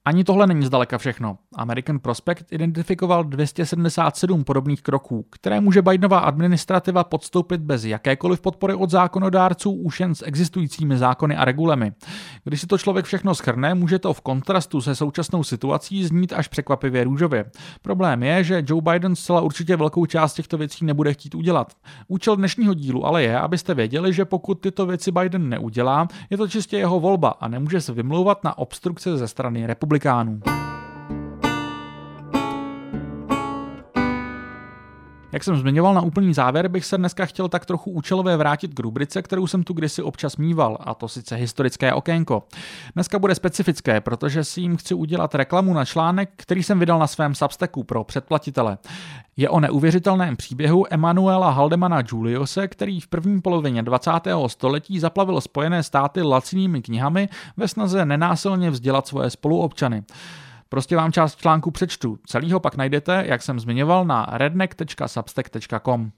Ani 0.04 0.24
tohle 0.24 0.46
není 0.46 0.66
zdaleka 0.66 0.98
všechno. 0.98 1.38
American 1.54 1.98
Prospect 1.98 2.52
identifikoval 2.52 3.24
277 3.24 4.44
podobných 4.44 4.82
kroků, 4.82 5.26
které 5.30 5.60
může 5.60 5.82
Bidenova 5.82 6.18
administrativa 6.18 7.04
podstoupit 7.04 7.60
bez 7.60 7.84
jakékoliv 7.84 8.40
podpory 8.40 8.74
od 8.74 8.90
zákonodárců 8.90 9.70
už 9.70 10.00
jen 10.00 10.14
s 10.14 10.26
existujícími 10.26 10.98
zákony 10.98 11.36
a 11.36 11.44
regulemi. 11.44 11.92
Když 12.44 12.60
si 12.60 12.66
to 12.66 12.78
člověk 12.78 13.06
všechno 13.06 13.34
schrne, 13.34 13.74
může 13.74 13.98
to 13.98 14.12
v 14.12 14.20
kontrastu 14.20 14.80
se 14.80 14.94
současnou 14.94 15.44
situací 15.44 16.04
znít 16.04 16.32
až 16.32 16.48
překvapivě 16.48 17.04
růžově. 17.04 17.44
Problém 17.82 18.22
je, 18.22 18.44
že 18.44 18.64
Joe 18.66 18.82
Biden 18.82 19.16
zcela 19.16 19.40
určitě 19.40 19.76
velkou 19.76 20.06
část 20.06 20.34
těchto 20.34 20.58
věcí 20.58 20.84
nebude 20.84 21.12
chtít 21.12 21.34
udělat. 21.34 21.72
Účel 22.08 22.36
dnešního 22.36 22.74
dílu 22.74 23.06
ale 23.06 23.22
je, 23.22 23.38
abyste 23.38 23.74
věděli, 23.74 24.12
že 24.12 24.24
pokud 24.24 24.54
tyto 24.54 24.86
věci 24.86 25.12
Biden 25.12 25.48
neudělá, 25.48 26.08
je 26.30 26.36
to 26.36 26.48
čistě 26.48 26.78
jeho 26.78 27.00
volba 27.00 27.28
a 27.28 27.48
nemůže 27.48 27.80
se 27.80 27.92
vymlouvat 27.92 28.44
na 28.44 28.58
obstrukce 28.58 29.16
ze 29.16 29.28
strany 29.28 29.66
republikánů 29.66 29.91
republikánů. 29.92 30.40
Jak 35.32 35.44
jsem 35.44 35.56
zmiňoval 35.56 35.94
na 35.94 36.00
úplný 36.00 36.34
závěr, 36.34 36.68
bych 36.68 36.84
se 36.84 36.98
dneska 36.98 37.26
chtěl 37.26 37.48
tak 37.48 37.66
trochu 37.66 37.90
účelově 37.90 38.36
vrátit 38.36 38.74
k 38.74 38.80
rubrice, 38.80 39.22
kterou 39.22 39.46
jsem 39.46 39.62
tu 39.62 39.72
kdysi 39.72 40.02
občas 40.02 40.36
mýval, 40.36 40.78
a 40.80 40.94
to 40.94 41.08
sice 41.08 41.36
historické 41.36 41.92
okénko. 41.92 42.42
Dneska 42.94 43.18
bude 43.18 43.34
specifické, 43.34 44.00
protože 44.00 44.44
si 44.44 44.60
jim 44.60 44.76
chci 44.76 44.94
udělat 44.94 45.34
reklamu 45.34 45.74
na 45.74 45.84
článek, 45.84 46.30
který 46.36 46.62
jsem 46.62 46.78
vydal 46.78 46.98
na 46.98 47.06
svém 47.06 47.34
Substacku 47.34 47.84
pro 47.84 48.04
předplatitele. 48.04 48.78
Je 49.36 49.48
o 49.48 49.60
neuvěřitelném 49.60 50.36
příběhu 50.36 50.86
Emanuela 50.90 51.50
Haldemana 51.50 52.02
Juliuse, 52.08 52.68
který 52.68 53.00
v 53.00 53.06
první 53.08 53.40
polovině 53.40 53.82
20. 53.82 54.10
století 54.46 55.00
zaplavil 55.00 55.40
Spojené 55.40 55.82
státy 55.82 56.22
lacinými 56.22 56.82
knihami 56.82 57.28
ve 57.56 57.68
snaze 57.68 58.04
nenásilně 58.04 58.70
vzdělat 58.70 59.06
svoje 59.06 59.30
spoluobčany. 59.30 60.02
Prostě 60.72 60.96
vám 60.96 61.12
část 61.12 61.36
článku 61.36 61.70
přečtu. 61.70 62.18
Celý 62.26 62.52
ho 62.52 62.60
pak 62.60 62.76
najdete, 62.76 63.24
jak 63.26 63.42
jsem 63.42 63.60
zmiňoval, 63.60 64.04
na 64.04 64.26
redneck.substack.com. 64.30 66.10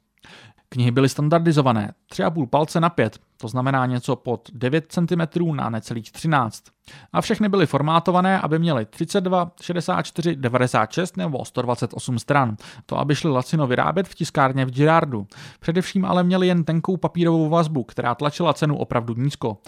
Knihy 0.69 0.91
byly 0.91 1.09
standardizované, 1.09 1.93
3,5 2.13 2.47
palce 2.47 2.81
na 2.81 2.91
5, 2.91 3.19
to 3.37 3.49
znamená 3.49 3.87
něco 3.87 4.17
pod 4.17 4.49
9 4.53 4.85
cm 4.89 5.57
na 5.57 5.71
necelých 5.71 6.13
13. 6.13 6.65
A 7.13 7.21
všechny 7.21 7.49
byly 7.49 7.67
formátované, 7.67 8.41
aby 8.41 8.59
měly 8.59 8.87
32, 8.87 9.51
64, 9.63 10.37
96 10.37 11.17
nebo 11.17 11.45
128 11.45 12.19
stran. 12.19 12.57
To, 12.87 12.99
aby 12.99 13.15
šly 13.15 13.31
lacino 13.31 13.67
vyrábět 13.67 14.09
v 14.09 14.15
tiskárně 14.15 14.65
v 14.65 14.71
Girardu. 14.71 15.27
Především 15.61 16.05
ale 16.05 16.23
měly 16.23 16.47
jen 16.47 16.65
tenkou 16.65 16.97
papírovou 16.97 17.49
vazbu, 17.49 17.85
která 17.85 18.15
tlačila 18.15 18.53
cenu 18.53 18.77
opravdu 18.77 19.15
nízko. 19.15 19.59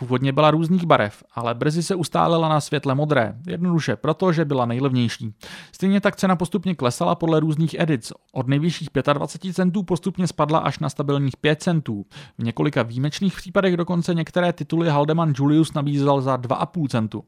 Původně 0.00 0.32
byla 0.32 0.50
různých 0.50 0.86
barev, 0.86 1.24
ale 1.34 1.54
brzy 1.54 1.82
se 1.82 1.94
ustálela 1.94 2.48
na 2.48 2.60
světle 2.60 2.94
modré, 2.94 3.34
jednoduše 3.46 3.96
proto, 3.96 4.32
že 4.32 4.44
byla 4.44 4.66
nejlevnější. 4.66 5.34
Stejně 5.72 6.00
tak 6.00 6.16
cena 6.16 6.36
postupně 6.36 6.74
klesala 6.74 7.14
podle 7.14 7.40
různých 7.40 7.76
edic. 7.78 8.12
Od 8.32 8.48
nejvyšších 8.48 8.88
25 9.12 9.54
centů 9.54 9.82
postupně 9.82 10.26
spadla 10.26 10.58
až 10.58 10.78
na 10.78 10.88
stabilních 10.88 11.36
5 11.36 11.62
centů. 11.62 12.06
V 12.38 12.42
několika 12.44 12.82
výjimečných 12.82 13.07
případech 13.36 13.76
dokonce 13.76 14.14
některé 14.14 14.52
tituly 14.52 14.88
Haldeman 14.88 15.32
Julius 15.36 15.74
nabízel 15.74 16.20
za 16.20 16.36
2,5 16.36 16.88
centu. 16.88 17.24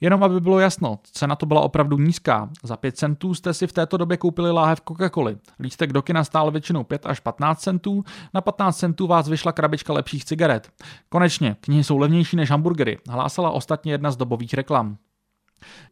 Jenom 0.00 0.22
aby 0.22 0.40
bylo 0.40 0.58
jasno, 0.58 0.98
cena 1.12 1.36
to 1.36 1.46
byla 1.46 1.60
opravdu 1.60 1.98
nízká. 1.98 2.48
Za 2.62 2.76
5 2.76 2.96
centů 2.96 3.34
jste 3.34 3.54
si 3.54 3.66
v 3.66 3.72
této 3.72 3.96
době 3.96 4.16
koupili 4.16 4.50
láhev 4.50 4.80
Coca-Coly. 4.80 5.38
Lístek 5.60 5.92
do 5.92 6.02
kina 6.02 6.24
stál 6.24 6.50
většinou 6.50 6.84
5 6.84 7.06
až 7.06 7.20
15 7.20 7.60
centů, 7.60 8.04
na 8.34 8.40
15 8.40 8.76
centů 8.76 9.06
vás 9.06 9.28
vyšla 9.28 9.52
krabička 9.52 9.92
lepších 9.92 10.24
cigaret. 10.24 10.70
Konečně, 11.08 11.56
knihy 11.60 11.84
jsou 11.84 11.98
levnější 11.98 12.36
než 12.36 12.50
hamburgery, 12.50 12.98
hlásala 13.08 13.50
ostatně 13.50 13.92
jedna 13.92 14.10
z 14.10 14.16
dobových 14.16 14.54
reklam. 14.54 14.96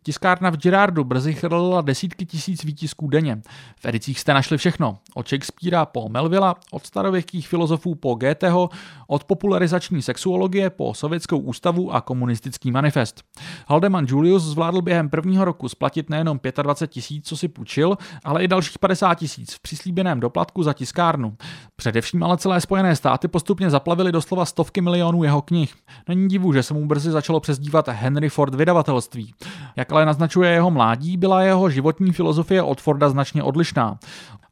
Tiskárna 0.02 0.50
v 0.50 0.56
Girardu 0.56 1.04
brzy 1.04 1.34
chrlila 1.34 1.80
desítky 1.80 2.26
tisíc 2.26 2.64
výtisků 2.64 3.08
denně. 3.08 3.42
V 3.80 3.86
edicích 3.86 4.20
jste 4.20 4.34
našli 4.34 4.58
všechno. 4.58 4.98
Od 5.14 5.28
Shakespearea 5.28 5.86
po 5.86 6.08
Melvilla, 6.08 6.54
od 6.70 6.86
starověkých 6.86 7.48
filozofů 7.48 7.94
po 7.94 8.14
Goetheho, 8.14 8.68
od 9.06 9.24
popularizační 9.24 10.02
sexuologie 10.02 10.70
po 10.70 10.94
sovětskou 10.94 11.38
ústavu 11.38 11.94
a 11.94 12.00
komunistický 12.00 12.70
manifest. 12.70 13.22
Haldeman 13.68 14.06
Julius 14.08 14.42
zvládl 14.42 14.82
během 14.82 15.10
prvního 15.10 15.44
roku 15.44 15.68
splatit 15.68 16.10
nejenom 16.10 16.40
25 16.62 16.92
tisíc, 16.92 17.28
co 17.28 17.36
si 17.36 17.48
půjčil, 17.48 17.96
ale 18.24 18.44
i 18.44 18.48
dalších 18.48 18.78
50 18.78 19.14
tisíc 19.14 19.54
v 19.54 19.60
přislíbeném 19.60 20.20
doplatku 20.20 20.62
za 20.62 20.72
tiskárnu. 20.72 21.36
Především 21.76 22.22
ale 22.22 22.36
celé 22.36 22.60
Spojené 22.60 22.96
státy 22.96 23.28
postupně 23.28 23.70
zaplavili 23.70 24.12
doslova 24.12 24.44
stovky 24.44 24.80
milionů 24.80 25.22
jeho 25.22 25.42
knih. 25.42 25.74
Není 26.08 26.28
divu, 26.28 26.52
že 26.52 26.62
se 26.62 26.74
mu 26.74 26.86
brzy 26.86 27.10
začalo 27.10 27.40
přezdívat 27.40 27.88
Henry 27.88 28.28
Ford 28.28 28.54
vydavatelství. 28.54 29.34
Jak 29.76 29.92
ale 29.92 30.06
naznačuje 30.06 30.50
jeho 30.50 30.70
mládí, 30.70 31.16
byla 31.16 31.42
jeho 31.42 31.70
životní 31.70 32.12
filozofie 32.12 32.62
od 32.62 32.80
Forda 32.80 33.08
značně 33.08 33.42
odlišná. 33.42 33.98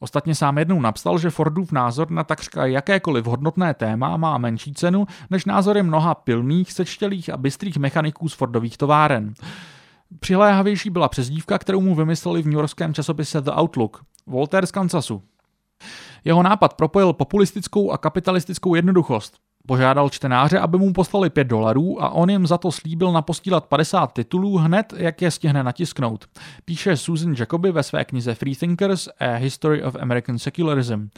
Ostatně 0.01 0.35
sám 0.35 0.59
jednou 0.59 0.81
napsal, 0.81 1.19
že 1.19 1.31
Fordův 1.31 1.73
názor 1.73 2.11
na 2.11 2.25
takřka 2.25 2.67
jakékoliv 2.67 3.27
hodnotné 3.27 3.75
téma 3.75 4.17
má 4.17 4.39
menší 4.39 4.75
cenu 4.75 5.07
než 5.31 5.45
názory 5.45 5.83
mnoha 5.83 6.15
pilných, 6.15 6.73
sečtělých 6.73 7.31
a 7.31 7.37
bystrých 7.37 7.77
mechaniků 7.77 8.29
z 8.29 8.35
Fordových 8.35 8.79
továren. 8.79 9.35
Přiléhavější 10.21 10.91
byla 10.91 11.09
přezdívka, 11.09 11.59
kterou 11.59 11.81
mu 11.81 11.95
vymysleli 11.95 12.43
v 12.43 12.47
newyorském 12.47 12.95
časopise 12.95 13.41
The 13.41 13.51
Outlook. 13.61 14.03
Voltaire 14.27 14.67
z 14.67 14.71
Kansasu. 14.71 15.23
Jeho 16.25 16.43
nápad 16.43 16.75
propojil 16.75 17.13
populistickou 17.13 17.91
a 17.91 17.99
kapitalistickou 17.99 18.75
jednoduchost. 18.75 19.39
Požádal 19.67 20.11
čtenáře, 20.11 20.59
aby 20.59 20.79
mu 20.79 20.93
poslali 20.93 21.31
5 21.31 21.45
dolarů 21.45 22.03
a 22.03 22.11
on 22.11 22.31
jim 22.31 22.47
za 22.47 22.59
to 22.59 22.73
slíbil 22.73 23.13
napostílat 23.13 23.65
50 23.65 24.13
titulů 24.13 24.57
hned, 24.57 24.95
jak 24.97 25.23
je 25.23 25.31
stihne 25.31 25.63
natisknout. 25.63 26.25
Píše 26.65 26.97
Susan 26.97 27.35
Jacoby 27.39 27.73
ve 27.73 27.83
své 27.83 28.05
knize 28.05 28.35
Freethinkers 28.35 29.09
A 29.21 29.35
History 29.35 29.83
of 29.83 29.97
American 30.01 30.39
Secularism. 30.39 31.09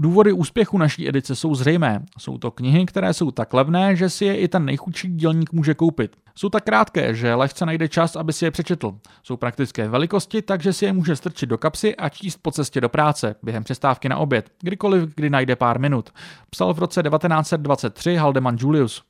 Důvody 0.00 0.32
úspěchu 0.32 0.78
naší 0.78 1.08
edice 1.08 1.36
jsou 1.36 1.54
zřejmé. 1.54 2.04
Jsou 2.18 2.38
to 2.38 2.50
knihy, 2.50 2.86
které 2.86 3.14
jsou 3.14 3.30
tak 3.30 3.54
levné, 3.54 3.96
že 3.96 4.10
si 4.10 4.24
je 4.24 4.36
i 4.36 4.48
ten 4.48 4.64
nejchudší 4.64 5.08
dělník 5.08 5.52
může 5.52 5.74
koupit. 5.74 6.16
Jsou 6.34 6.48
tak 6.48 6.64
krátké, 6.64 7.14
že 7.14 7.34
lehce 7.34 7.66
najde 7.66 7.88
čas, 7.88 8.16
aby 8.16 8.32
si 8.32 8.44
je 8.44 8.50
přečetl. 8.50 8.94
Jsou 9.22 9.36
praktické 9.36 9.88
velikosti, 9.88 10.42
takže 10.42 10.72
si 10.72 10.84
je 10.84 10.92
může 10.92 11.16
strčit 11.16 11.48
do 11.48 11.58
kapsy 11.58 11.96
a 11.96 12.08
číst 12.08 12.38
po 12.42 12.50
cestě 12.50 12.80
do 12.80 12.88
práce, 12.88 13.34
během 13.42 13.64
přestávky 13.64 14.08
na 14.08 14.16
oběd, 14.16 14.50
kdykoliv, 14.60 15.14
kdy 15.14 15.30
najde 15.30 15.56
pár 15.56 15.80
minut. 15.80 16.10
Psal 16.50 16.74
v 16.74 16.78
roce 16.78 17.02
1923 17.02 18.16
Haldeman 18.16 18.56
Julius. 18.60 19.02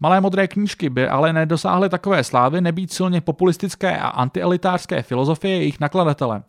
Malé 0.00 0.20
modré 0.20 0.48
knížky 0.48 0.90
by 0.90 1.08
ale 1.08 1.32
nedosáhly 1.32 1.88
takové 1.88 2.24
slávy 2.24 2.60
nebýt 2.60 2.92
silně 2.92 3.20
populistické 3.20 3.98
a 3.98 4.08
antielitářské 4.08 5.02
filozofie 5.02 5.56
jejich 5.56 5.80
nakladatele. 5.80 6.42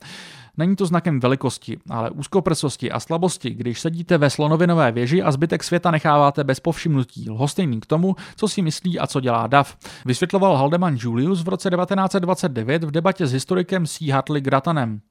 Není 0.57 0.75
to 0.75 0.85
znakem 0.85 1.19
velikosti, 1.19 1.77
ale 1.89 2.09
úzkoprsosti 2.09 2.91
a 2.91 2.99
slabosti, 2.99 3.49
když 3.49 3.79
sedíte 3.79 4.17
ve 4.17 4.29
slonovinové 4.29 4.91
věži 4.91 5.23
a 5.23 5.31
zbytek 5.31 5.63
světa 5.63 5.91
necháváte 5.91 6.43
bez 6.43 6.59
povšimnutí, 6.59 7.29
lhostejný 7.29 7.79
k 7.79 7.85
tomu, 7.85 8.15
co 8.35 8.47
si 8.47 8.61
myslí 8.61 8.99
a 8.99 9.07
co 9.07 9.19
dělá 9.19 9.47
DAF. 9.47 9.77
Vysvětloval 10.05 10.57
Haldeman 10.57 10.97
Julius 10.99 11.43
v 11.43 11.47
roce 11.47 11.69
1929 11.69 12.83
v 12.83 12.91
debatě 12.91 13.27
s 13.27 13.33
historikem 13.33 13.85
C. 13.85 14.11
Hartley 14.11 14.41
Gratanem. 14.41 15.01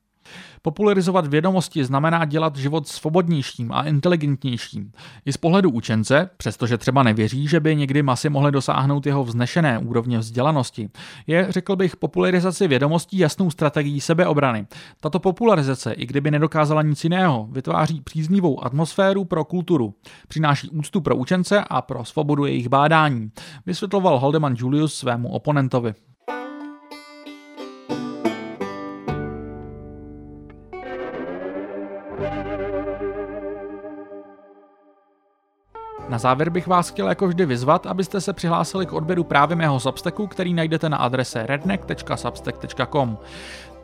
Popularizovat 0.63 1.27
vědomosti 1.27 1.85
znamená 1.85 2.25
dělat 2.25 2.57
život 2.57 2.89
svobodnějším 2.89 3.73
a 3.73 3.83
inteligentnějším. 3.83 4.93
I 5.27 5.33
z 5.33 5.37
pohledu 5.37 5.71
učence, 5.71 6.31
přestože 6.37 6.79
třeba 6.79 7.03
nevěří, 7.03 7.49
že 7.49 7.61
by 7.61 7.77
někdy 7.77 8.03
masy 8.03 8.29
mohly 8.29 8.53
dosáhnout 8.53 9.07
jeho 9.07 9.25
vznešené 9.25 9.79
úrovně 9.79 10.19
vzdělanosti, 10.19 10.91
je, 11.27 11.47
řekl 11.51 11.77
bych, 11.77 11.97
popularizace 11.97 12.69
vědomostí 12.69 13.19
jasnou 13.19 13.51
strategií 13.51 14.01
sebeobrany. 14.01 14.67
Tato 15.01 15.21
popularizace, 15.21 15.93
i 15.93 16.07
kdyby 16.07 16.31
nedokázala 16.31 16.83
nic 16.83 17.05
jiného, 17.05 17.49
vytváří 17.51 18.01
příznivou 18.01 18.65
atmosféru 18.65 19.25
pro 19.25 19.45
kulturu, 19.45 19.95
přináší 20.29 20.71
úctu 20.71 21.01
pro 21.01 21.17
učence 21.17 21.65
a 21.71 21.83
pro 21.83 22.05
svobodu 22.05 22.45
jejich 22.45 22.69
bádání, 22.69 23.31
vysvětloval 23.67 24.19
Haldeman 24.19 24.55
Julius 24.59 24.95
svému 24.95 25.29
oponentovi. 25.29 25.95
Na 36.15 36.19
závěr 36.19 36.51
bych 36.51 36.67
vás 36.67 36.91
chtěl 36.91 37.09
jako 37.09 37.29
vždy 37.29 37.47
vyzvat, 37.47 37.87
abyste 37.87 38.21
se 38.21 38.33
přihlásili 38.33 38.87
k 38.87 38.93
odběru 38.93 39.25
právě 39.25 39.57
mého 39.57 39.81
Substacku, 39.81 40.27
který 40.27 40.55
najdete 40.55 40.89
na 40.89 40.97
adrese 40.97 41.47
redneck.substack.com. 41.47 43.19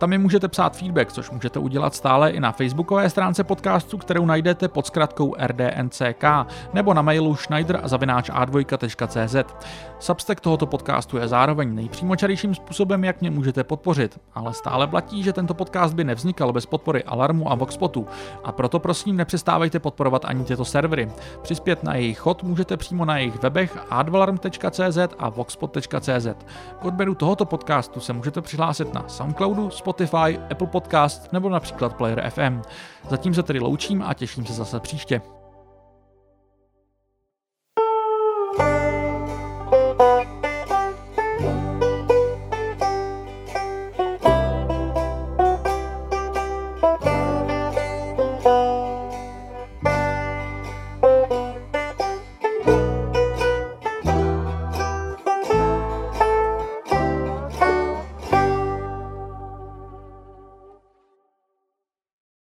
Tam 0.00 0.10
mi 0.10 0.18
můžete 0.18 0.48
psát 0.48 0.76
feedback, 0.76 1.12
což 1.12 1.30
můžete 1.30 1.58
udělat 1.58 1.94
stále 1.94 2.30
i 2.30 2.40
na 2.40 2.52
facebookové 2.52 3.10
stránce 3.10 3.44
podcastu, 3.44 3.98
kterou 3.98 4.26
najdete 4.26 4.68
pod 4.68 4.86
zkratkou 4.86 5.34
RDNCK, 5.46 6.24
nebo 6.72 6.94
na 6.94 7.02
mailu 7.02 7.36
schneider.a2.cz. 7.36 9.54
Substack 9.98 10.40
tohoto 10.40 10.66
podcastu 10.66 11.16
je 11.16 11.28
zároveň 11.28 11.74
nejpřímočarějším 11.74 12.54
způsobem, 12.54 13.04
jak 13.04 13.20
mě 13.20 13.30
můžete 13.30 13.64
podpořit, 13.64 14.20
ale 14.34 14.54
stále 14.54 14.86
platí, 14.86 15.22
že 15.22 15.32
tento 15.32 15.54
podcast 15.54 15.94
by 15.94 16.04
nevznikal 16.04 16.52
bez 16.52 16.66
podpory 16.66 17.04
Alarmu 17.04 17.52
a 17.52 17.54
Voxpotu, 17.54 18.06
a 18.44 18.52
proto 18.52 18.78
prosím 18.78 19.16
nepřestávejte 19.16 19.78
podporovat 19.78 20.24
ani 20.24 20.44
tyto 20.44 20.64
servery. 20.64 21.08
Přispět 21.42 21.82
na 21.82 21.94
jejich 21.94 22.18
chod 22.18 22.42
můžete 22.42 22.76
přímo 22.76 23.04
na 23.04 23.18
jejich 23.18 23.42
webech 23.42 23.78
advalarm.cz 23.90 24.98
a 25.18 25.28
voxpot.cz. 25.28 26.26
K 26.80 26.84
odběru 26.84 27.14
tohoto 27.14 27.44
podcastu 27.44 28.00
se 28.00 28.12
můžete 28.12 28.40
přihlásit 28.40 28.94
na 28.94 29.04
Soundcloudu, 29.08 29.70
Spotify, 29.90 30.38
Apple 30.50 30.66
Podcast 30.66 31.32
nebo 31.32 31.48
například 31.48 31.96
Player 31.96 32.30
FM. 32.30 32.62
Zatím 33.08 33.34
se 33.34 33.42
tedy 33.42 33.60
loučím 33.60 34.02
a 34.02 34.14
těším 34.14 34.46
se 34.46 34.52
zase 34.52 34.80
příště. 34.80 35.22